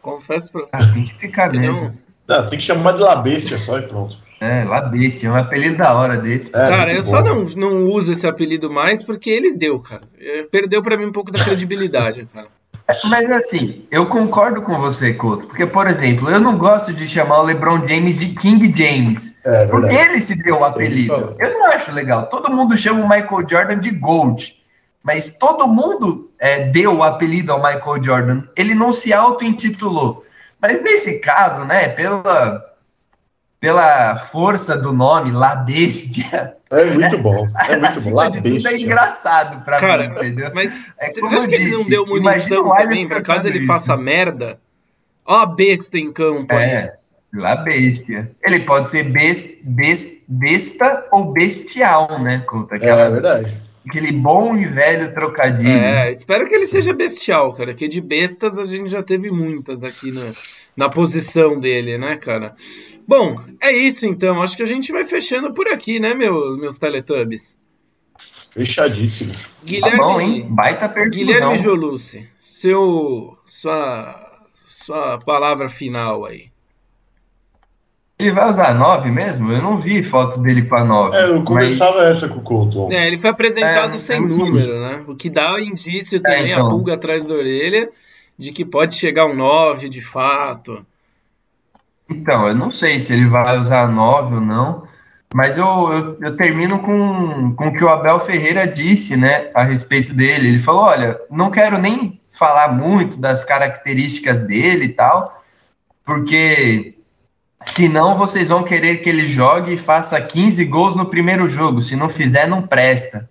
Confesso 0.02 0.52
pra 0.52 0.62
você. 0.62 0.76
Ah, 0.76 0.92
tem 0.94 1.04
que 1.04 1.14
ficar 1.16 1.50
que 1.50 1.58
mesmo. 1.58 1.96
não- 2.28 2.38
Não, 2.40 2.46
tem 2.46 2.58
que 2.60 2.66
chamar 2.66 2.92
de 2.94 3.02
La 3.02 3.16
Bestia 3.18 3.58
só 3.60 3.78
e 3.80 3.82
pronto. 3.84 4.18
É, 4.40 4.64
lá 4.66 4.82
Bestia, 4.82 5.30
é 5.30 5.32
um 5.32 5.36
apelido 5.36 5.78
da 5.78 5.94
hora 5.96 6.18
desse. 6.18 6.50
É, 6.50 6.70
Cara, 6.70 6.94
eu 6.94 7.02
só 7.02 7.22
bom. 7.24 7.44
não, 7.56 7.72
não 7.72 7.84
uso 7.86 8.12
esse 8.12 8.28
apelido 8.28 8.70
mais 8.70 9.04
porque 9.04 9.30
ele 9.30 9.54
deu, 9.54 9.80
cara. 9.80 10.02
É, 10.20 10.44
Perdeu 10.44 10.82
pra 10.84 10.98
mim 10.98 11.06
um 11.06 11.12
pouco 11.12 11.32
da 11.32 11.44
credibilidade, 11.44 12.28
cara. 12.34 12.48
Mas 13.06 13.32
assim, 13.32 13.84
eu 13.90 14.06
concordo 14.06 14.62
com 14.62 14.76
você, 14.76 15.14
Couto. 15.14 15.48
Porque, 15.48 15.66
por 15.66 15.88
exemplo, 15.88 16.30
eu 16.30 16.40
não 16.40 16.58
gosto 16.58 16.94
de 16.94 17.08
chamar 17.08 17.40
o 17.40 17.44
LeBron 17.44 17.88
James 17.88 18.20
de 18.20 18.28
King 18.28 18.72
James. 18.76 19.42
É 19.44 19.66
Porque 19.66 19.94
ele 19.94 20.22
se 20.22 20.42
deu 20.44 20.60
o 20.60 20.64
apelido. 20.64 21.36
Eu 21.40 21.54
não 21.54 21.66
acho 21.66 21.92
legal. 21.92 22.28
Todo 22.28 22.52
mundo 22.52 22.78
chama 22.78 23.04
o 23.04 23.10
Michael 23.10 23.50
Jordan 23.50 23.80
de 23.80 23.90
Gold. 23.90 24.64
Mas 25.04 25.38
todo 25.38 25.68
mundo 25.68 26.30
é, 26.40 26.68
deu 26.68 26.98
o 26.98 27.04
apelido 27.04 27.52
ao 27.52 27.60
Michael 27.60 28.04
Jordan. 28.04 28.44
Ele 28.56 28.76
não 28.76 28.94
se 28.94 29.12
auto-intitulou. 29.12 30.24
Mas 30.62 30.82
nesse 30.84 31.20
caso, 31.20 31.66
né, 31.66 31.88
pela, 31.88 32.64
pela 33.66 34.16
força 34.20 34.78
do 34.78 34.94
nome, 34.94 35.32
La 35.32 35.56
Bestia, 35.56 36.56
É 36.70 36.86
muito 36.86 37.18
bom. 37.18 37.48
É 37.68 37.76
muito 37.82 38.02
bom. 38.02 38.14
La 38.14 38.28
é 38.28 38.30
Bestia. 38.30 38.78
engraçado 38.80 39.64
pra 39.64 39.78
Cara, 39.78 40.08
mim, 40.08 40.16
entendeu? 40.16 40.52
Mas 40.54 40.86
É 41.00 41.10
você 41.12 41.20
como 41.20 41.48
que 41.50 41.56
ele 41.56 41.72
não 41.72 41.78
disse, 41.80 41.90
deu 41.90 42.04
imagina 42.16 42.62
munição 42.62 42.78
também, 42.84 43.08
pra 43.08 43.22
caso 43.24 43.48
ele 43.48 43.66
faça 43.66 43.98
merda? 43.98 44.60
Ó 45.26 45.36
a 45.40 45.46
besta 45.48 45.98
em 45.98 46.14
campo 46.14 46.54
aí. 46.54 46.64
É, 46.70 46.94
La 47.34 47.56
Bestia. 47.56 48.32
Ele 48.46 48.60
pode 48.60 48.92
ser 48.92 49.04
bes- 49.12 49.62
bes- 49.64 50.24
besta 50.28 51.08
ou 51.12 51.32
bestial, 51.34 52.20
né, 52.22 52.44
Couto? 52.48 52.72
É, 52.76 52.78
Aquela, 52.78 53.02
é 53.02 53.10
verdade. 53.10 53.62
aquele 53.90 54.12
bom 54.12 54.56
e 54.56 54.66
velho 54.66 55.12
trocadilho. 55.12 55.72
É, 55.72 56.12
espero 56.12 56.48
que 56.48 56.54
ele 56.54 56.68
seja 56.68 56.94
bestial, 56.94 57.52
cara. 57.52 57.74
Que 57.74 57.88
de 57.88 58.00
bestas 58.00 58.60
a 58.60 58.66
gente 58.66 58.90
já 58.90 59.02
teve 59.02 59.32
muitas 59.32 59.84
aqui 59.84 60.12
na, 60.12 60.32
na 60.76 60.90
posição 60.90 61.60
dele, 61.60 61.98
né, 61.98 62.18
cara? 62.18 62.56
Bom, 63.08 63.36
é 63.62 63.72
isso 63.72 64.06
então. 64.06 64.42
Acho 64.42 64.58
que 64.58 64.64
a 64.64 64.68
gente 64.68 64.92
vai 64.92 65.06
fechando 65.06 65.54
por 65.54 65.68
aqui, 65.68 66.00
né, 66.00 66.14
meu, 66.14 66.58
meus 66.58 66.78
Teletubbies? 66.78 67.56
Fechadíssimo. 68.52 69.34
Tá 69.34 69.40
Guilherme, 69.66 69.98
bom, 69.98 70.22
hein? 70.22 70.48
Baita 70.50 70.88
Guilherme 70.88 71.42
perfusão. 71.42 71.58
Jolucci, 71.58 72.30
seu, 72.40 73.38
sua, 73.46 74.40
sua 74.54 75.18
palavra 75.20 75.68
final 75.68 76.26
aí. 76.26 76.50
Ele 78.18 78.32
vai 78.32 78.50
usar 78.50 78.74
9 78.74 79.12
mesmo? 79.12 79.52
Eu 79.52 79.62
não 79.62 79.78
vi 79.78 80.02
foto 80.02 80.40
dele 80.40 80.62
com 80.62 80.76
a 80.76 80.86
9. 80.86 81.18
É, 81.18 81.30
eu 81.30 81.44
conversava 81.44 82.02
essa 82.08 82.30
com 82.30 82.40
o 82.40 82.42
Couto 82.42 82.84
ontem. 82.84 82.96
É, 82.96 83.08
ele 83.08 83.18
foi 83.18 83.30
apresentado 83.30 83.96
É, 83.96 83.98
sem 84.00 84.30
sim. 84.30 84.42
número, 84.46 84.80
né? 84.80 85.04
O 85.06 85.16
que 85.18 85.30
dá 85.30 85.60
indício 85.60 86.22
também, 86.22 86.54
então. 86.54 86.66
a 86.66 86.70
pulga 86.70 86.94
atrás 86.94 87.28
da 87.28 87.34
orelha, 87.34 87.90
de 88.38 88.52
que 88.52 88.66
pode 88.66 88.96
chegar 88.96 89.26
um 89.26 89.36
9 89.36 89.90
de 89.90 90.02
fato. 90.02 90.86
Então, 92.10 92.48
eu 92.48 92.56
não 92.56 92.72
sei 92.72 93.00
se 93.00 93.14
ele 93.14 93.26
vai 93.26 93.58
usar 93.58 93.88
9 93.88 94.36
ou 94.36 94.42
não, 94.42 94.88
mas 95.34 95.58
eu, 95.58 95.66
eu, 95.66 96.18
eu 96.22 96.38
termino 96.38 96.80
com, 96.80 97.54
com 97.56 97.68
o 97.68 97.74
que 97.74 97.84
o 97.84 97.90
Abel 97.90 98.20
Ferreira 98.20 98.68
disse, 98.68 99.18
né, 99.18 99.50
a 99.54 99.64
respeito 99.64 100.14
dele. 100.14 100.48
Ele 100.48 100.60
falou: 100.60 100.84
olha, 100.84 101.20
não 101.30 101.50
quero 101.50 101.78
nem 101.78 102.22
falar 102.32 102.70
muito 102.70 103.18
das 103.18 103.44
características 103.44 104.42
dele 104.42 104.86
e 104.86 104.94
tal, 104.94 105.44
porque 106.04 106.96
senão 107.62 108.18
vocês 108.18 108.50
vão 108.50 108.64
querer 108.64 108.98
que 108.98 109.10
ele 109.10 109.26
jogue 109.26 109.74
e 109.74 109.78
faça 109.78 110.22
15 110.22 110.64
gols 110.66 110.96
no 110.96 111.08
primeiro 111.08 111.48
jogo. 111.50 111.82
Se 111.82 111.96
não 111.96 112.08
fizer, 112.08 112.48
não 112.48 112.62
presta. 112.62 113.30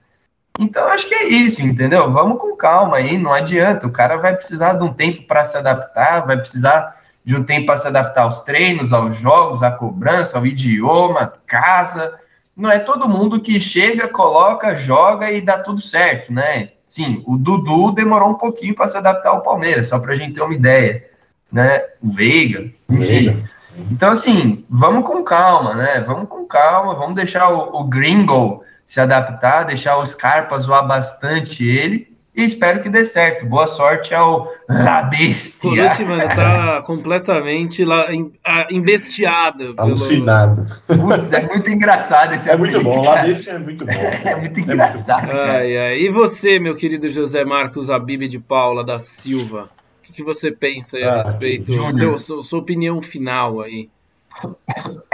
Então, 0.58 0.86
acho 0.88 1.08
que 1.08 1.14
é 1.14 1.26
isso, 1.26 1.62
entendeu? 1.62 2.10
Vamos 2.10 2.38
com 2.38 2.56
calma 2.56 2.98
aí, 2.98 3.18
não 3.18 3.32
adianta. 3.32 3.86
O 3.86 3.92
cara 3.92 4.16
vai 4.16 4.34
precisar 4.36 4.74
de 4.74 4.84
um 4.84 4.92
tempo 4.92 5.26
para 5.26 5.42
se 5.42 5.56
adaptar, 5.56 6.24
vai 6.24 6.36
precisar 6.36 6.96
de 7.24 7.34
um 7.34 7.42
tempo 7.42 7.66
para 7.66 7.76
se 7.76 7.88
adaptar 7.88 8.22
aos 8.22 8.42
treinos, 8.42 8.92
aos 8.92 9.16
jogos, 9.16 9.62
à 9.62 9.70
cobrança, 9.70 10.38
ao 10.38 10.46
idioma, 10.46 11.32
casa. 11.46 12.20
Não 12.56 12.70
é 12.70 12.78
todo 12.78 13.08
mundo 13.08 13.40
que 13.40 13.58
chega, 13.58 14.06
coloca, 14.06 14.76
joga 14.76 15.30
e 15.30 15.40
dá 15.40 15.58
tudo 15.58 15.80
certo, 15.80 16.32
né? 16.32 16.70
Sim, 16.86 17.24
o 17.26 17.36
Dudu 17.36 17.90
demorou 17.90 18.30
um 18.30 18.34
pouquinho 18.34 18.74
para 18.74 18.86
se 18.86 18.96
adaptar 18.96 19.30
ao 19.30 19.42
Palmeiras, 19.42 19.88
só 19.88 19.98
para 19.98 20.12
a 20.12 20.14
gente 20.14 20.34
ter 20.34 20.42
uma 20.42 20.54
ideia, 20.54 21.04
né? 21.50 21.82
O 22.00 22.08
Veiga, 22.08 22.70
enfim. 22.88 23.24
Veiga. 23.24 23.54
Então, 23.90 24.10
assim, 24.10 24.64
vamos 24.70 25.04
com 25.04 25.24
calma, 25.24 25.74
né? 25.74 25.98
Vamos 26.06 26.28
com 26.28 26.44
calma, 26.44 26.94
vamos 26.94 27.16
deixar 27.16 27.48
o, 27.50 27.80
o 27.80 27.84
Gringo 27.84 28.62
se 28.86 29.00
adaptar, 29.00 29.64
deixar 29.64 29.96
o 29.98 30.06
Scarpa 30.06 30.58
zoar 30.58 30.86
bastante 30.86 31.66
ele 31.66 32.12
e 32.36 32.42
espero 32.42 32.80
que 32.80 32.88
dê 32.88 33.04
certo. 33.04 33.46
Boa 33.46 33.66
sorte 33.66 34.12
ao 34.12 34.50
La 34.68 35.02
Bestia. 35.02 35.60
Colucci, 35.60 36.04
mano, 36.04 36.22
tá 36.28 36.82
completamente 36.84 37.84
lá, 37.84 38.12
em- 38.12 38.32
embestiado. 38.70 39.66
pelo- 39.74 39.80
Alucinado. 39.80 40.66
Putz, 40.86 41.32
é 41.32 41.46
muito 41.46 41.70
engraçado 41.70 42.34
esse 42.34 42.50
É 42.50 42.56
muito 42.56 42.76
apelido, 42.76 42.94
bom. 42.96 43.04
La 43.08 43.14
cara. 43.14 43.28
Bestia 43.28 43.52
é 43.52 43.58
muito 43.58 43.86
bom. 43.86 43.92
É 44.24 44.34
muito 44.36 44.60
engraçado, 44.60 45.26
cara. 45.28 45.52
Ai, 45.58 45.76
ai. 45.78 45.98
E 46.00 46.08
você, 46.10 46.58
meu 46.58 46.74
querido 46.74 47.08
José 47.08 47.44
Marcos 47.44 47.88
Abib 47.88 48.22
de 48.28 48.38
Paula 48.40 48.82
da 48.84 48.98
Silva? 48.98 49.70
O 50.02 50.06
que, 50.06 50.12
que 50.12 50.22
você 50.22 50.50
pensa 50.52 50.96
aí 50.96 51.04
a 51.04 51.14
Ah, 51.14 51.22
respeito? 51.22 51.72
Seu, 51.92 52.18
seu- 52.18 52.42
sua 52.42 52.58
opinião 52.58 53.00
final 53.00 53.60
aí. 53.60 53.88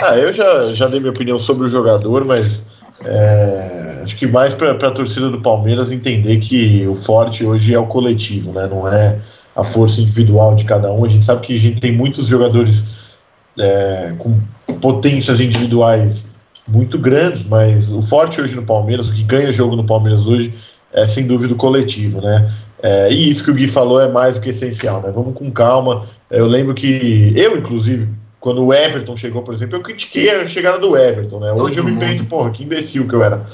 Ah, 0.03 0.17
eu 0.17 0.33
já, 0.33 0.73
já 0.73 0.87
dei 0.89 0.99
minha 0.99 1.13
opinião 1.13 1.39
sobre 1.39 1.67
o 1.67 1.69
jogador, 1.69 2.25
mas 2.25 2.65
é, 3.05 4.01
acho 4.03 4.17
que 4.17 4.27
mais 4.27 4.55
para 4.55 4.73
a 4.73 4.91
torcida 4.91 5.31
do 5.31 5.41
Palmeiras 5.41 5.91
entender 5.91 6.39
que 6.39 6.87
o 6.87 6.95
forte 6.95 7.45
hoje 7.45 7.75
é 7.75 7.79
o 7.79 7.87
coletivo, 7.87 8.53
né? 8.53 8.67
Não 8.67 8.87
é 8.87 9.19
a 9.55 9.65
força 9.65 10.01
individual 10.01 10.55
de 10.55 10.65
cada 10.65 10.93
um. 10.93 11.05
A 11.05 11.09
gente 11.09 11.25
sabe 11.25 11.47
que 11.47 11.57
a 11.57 11.61
gente 11.61 11.81
tem 11.81 11.93
muitos 11.93 12.27
jogadores 12.27 13.19
é, 13.59 14.13
com 14.19 14.39
potências 14.81 15.41
individuais 15.41 16.29
muito 16.69 16.99
grandes, 16.99 17.49
mas 17.49 17.91
o 17.91 18.01
forte 18.01 18.41
hoje 18.41 18.55
no 18.55 18.65
Palmeiras, 18.65 19.09
o 19.09 19.15
que 19.15 19.23
ganha 19.23 19.51
jogo 19.51 19.77
no 19.77 19.85
Palmeiras 19.85 20.27
hoje, 20.27 20.55
é 20.93 21.07
sem 21.07 21.27
dúvida 21.27 21.55
o 21.55 21.57
coletivo, 21.57 22.21
né? 22.21 22.51
É, 22.83 23.13
e 23.13 23.29
isso 23.29 23.45
que 23.45 23.51
o 23.51 23.55
Gui 23.55 23.67
falou 23.67 24.01
é 24.01 24.09
mais 24.09 24.37
do 24.37 24.41
que 24.41 24.51
essencial, 24.51 25.03
né? 25.03 25.11
Vamos 25.15 25.35
com 25.35 25.51
calma. 25.51 26.07
Eu 26.31 26.47
lembro 26.47 26.75
que 26.75 27.33
eu, 27.37 27.57
inclusive, 27.59 28.09
quando 28.41 28.65
o 28.65 28.73
Everton 28.75 29.17
chegou, 29.17 29.43
por 29.43 29.53
exemplo, 29.55 29.77
eu 29.77 29.83
critiquei 29.83 30.31
a 30.31 30.49
chegada 30.49 30.79
do 30.79 30.97
Everton, 30.97 31.39
né? 31.41 31.53
Hoje 31.53 31.77
Todo 31.77 31.79
eu 31.79 31.85
me 31.85 31.91
mundo. 31.93 32.01
penso, 32.01 32.25
porra, 32.25 32.51
que 32.51 32.65
imbecil 32.65 33.07
que 33.07 33.15
eu 33.15 33.23
era. 33.23 33.37
Né? 33.37 33.47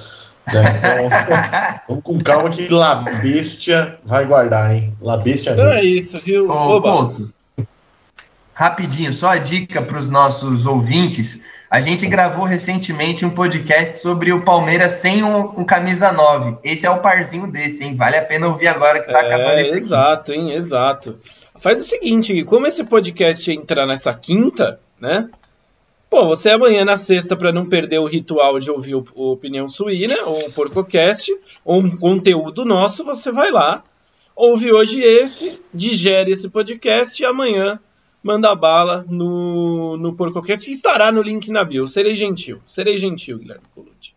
Então, 0.49 1.83
vamos 1.89 2.05
com 2.05 2.19
calma 2.21 2.49
que 2.51 2.69
La 2.69 2.95
Bestia 3.21 3.99
vai 4.05 4.25
guardar, 4.25 4.73
hein? 4.73 4.95
La 5.03 5.17
Bestia 5.17 5.53
Então 5.53 5.65
mesmo. 5.65 5.81
é 5.81 5.85
isso, 5.85 6.19
viu? 6.19 6.49
Ô. 6.49 6.81
Couto, 6.81 7.33
rapidinho, 8.55 9.13
só 9.13 9.31
a 9.31 9.39
dica 9.39 9.83
para 9.83 9.99
os 9.99 10.09
nossos 10.09 10.67
ouvintes. 10.67 11.43
A 11.69 11.81
gente 11.81 12.07
gravou 12.07 12.45
recentemente 12.45 13.27
um 13.27 13.31
podcast 13.31 13.97
sobre 14.01 14.33
o 14.33 14.43
Palmeiras 14.43 14.93
sem 14.93 15.23
um, 15.25 15.61
um 15.61 15.65
camisa 15.65 16.13
9. 16.13 16.59
Esse 16.63 16.87
é 16.87 16.91
o 16.91 17.01
parzinho 17.01 17.51
desse, 17.51 17.83
hein? 17.85 17.97
Vale 17.97 18.17
a 18.17 18.25
pena 18.25 18.47
ouvir 18.47 18.69
agora 18.69 19.01
que 19.03 19.11
tá 19.11 19.21
acabando 19.21 19.59
É, 19.59 19.63
esse 19.63 19.75
aqui. 19.75 19.83
exato, 19.83 20.33
hein? 20.33 20.53
Exato. 20.53 21.19
Faz 21.59 21.81
o 21.81 21.85
seguinte, 21.85 22.33
Gui, 22.33 22.45
como 22.45 22.67
esse 22.67 22.85
podcast 22.85 23.51
entra 23.51 23.87
nessa 23.87 24.13
quinta, 24.15 24.81
né? 25.01 25.29
Pô, 26.09 26.25
você 26.27 26.51
amanhã 26.51 26.85
na 26.85 26.97
sexta, 26.97 27.37
para 27.37 27.53
não 27.53 27.67
perder 27.67 27.99
o 27.99 28.07
ritual 28.07 28.61
de 28.61 28.71
ouvir 28.71 28.95
o, 28.95 29.05
o 29.15 29.33
Opinião 29.33 29.69
Suína, 29.69 30.17
ou 30.25 30.39
o 30.39 30.53
PorcoCast, 30.53 31.35
ou 31.65 31.81
um 31.81 31.97
conteúdo 31.97 32.65
nosso, 32.65 33.05
você 33.05 33.33
vai 33.33 33.51
lá, 33.51 33.83
ouve 34.35 34.73
hoje 34.73 35.01
esse, 35.01 35.61
digere 35.75 36.31
esse 36.31 36.49
podcast 36.49 37.21
e 37.21 37.27
amanhã 37.27 37.81
manda 38.23 38.55
bala 38.55 39.05
no, 39.09 39.97
no 39.97 40.15
PorcoCast, 40.15 40.67
que 40.67 40.73
estará 40.73 41.11
no 41.11 41.23
link 41.23 41.51
na 41.51 41.65
bio. 41.65 41.89
Serei 41.89 42.17
gentil, 42.17 42.61
serei 42.67 42.99
gentil, 42.99 43.39
Guilherme 43.39 43.65
Colucci. 43.75 44.15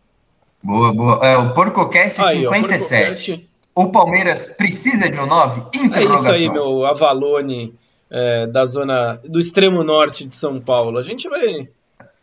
Boa, 0.61 0.93
boa. 0.93 1.19
É, 1.25 1.37
o 1.37 1.53
PorcoCast 1.53 2.19
Aí, 2.21 2.39
57. 2.39 2.47
Ó, 2.47 2.51
Porcocast... 2.59 3.49
O 3.75 3.91
Palmeiras 3.91 4.47
precisa 4.47 5.09
de 5.09 5.19
um 5.19 5.25
9? 5.25 5.61
É 5.95 6.03
isso 6.03 6.29
aí, 6.29 6.49
meu 6.49 6.85
Avalone 6.85 7.75
é, 8.09 8.47
da 8.47 8.65
zona 8.65 9.19
do 9.23 9.39
extremo 9.39 9.83
norte 9.83 10.25
de 10.25 10.35
São 10.35 10.59
Paulo. 10.59 10.97
A 10.97 11.03
gente 11.03 11.29
vai 11.29 11.69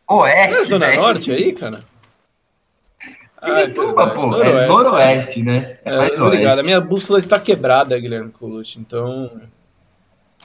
Oeste. 0.09 0.53
Não 0.53 0.61
é 0.61 0.65
Zona 0.65 0.87
véio. 0.87 1.01
Norte 1.01 1.33
aí, 1.33 1.53
cara? 1.53 1.81
Ah, 3.39 3.61
é 3.61 3.69
pô. 3.69 3.83
Noroeste, 3.93 4.57
é 4.57 4.67
noroeste, 4.67 5.43
né? 5.43 5.79
É, 5.85 5.99
mais 5.99 6.19
obrigado. 6.19 6.59
A 6.59 6.63
minha 6.63 6.81
bússola 6.81 7.19
está 7.19 7.39
quebrada, 7.39 7.97
Guilherme 7.97 8.33
Colucci, 8.33 8.81
então. 8.81 9.31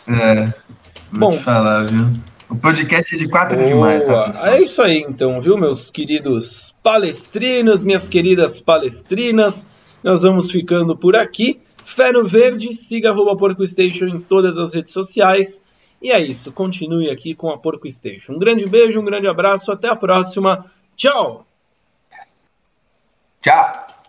É. 0.08 0.54
Vou 1.10 1.20
Bom, 1.20 1.32
te 1.32 1.38
falar, 1.40 1.86
viu? 1.86 2.08
O 2.50 2.56
podcast 2.58 3.16
é 3.16 3.18
de 3.18 3.30
4 3.30 3.56
boa. 3.56 3.68
de 3.68 3.74
maio, 3.74 4.06
tá, 4.06 4.52
É 4.52 4.62
isso 4.62 4.82
aí, 4.82 4.98
então, 5.08 5.40
viu, 5.40 5.58
meus 5.58 5.90
queridos 5.90 6.76
palestrinos, 6.84 7.84
minhas 7.84 8.10
queridas 8.10 8.60
palestrinas. 8.60 9.66
Nós 10.04 10.24
vamos 10.24 10.52
ficando 10.52 10.98
por 10.98 11.16
aqui. 11.16 11.62
No 12.14 12.26
Verde, 12.26 12.76
siga 12.76 13.10
arroba 13.10 13.36
Porco 13.36 13.68
Station 13.68 14.06
em 14.06 14.20
todas 14.20 14.58
as 14.58 14.74
redes 14.74 14.94
sociais. 14.94 15.64
E 16.02 16.12
é 16.12 16.20
isso, 16.20 16.52
continue 16.52 17.10
aqui 17.10 17.36
com 17.36 17.50
a 17.50 17.58
Porco 17.58 17.90
Station. 17.92 18.34
Um 18.34 18.40
grande 18.40 18.66
beijo, 18.68 19.00
um 19.00 19.06
grande 19.06 19.28
abraço, 19.28 19.72
até 19.72 19.88
a 19.88 19.96
próxima. 19.96 20.66
Tchau! 20.96 21.46
Tchau! 23.42 24.01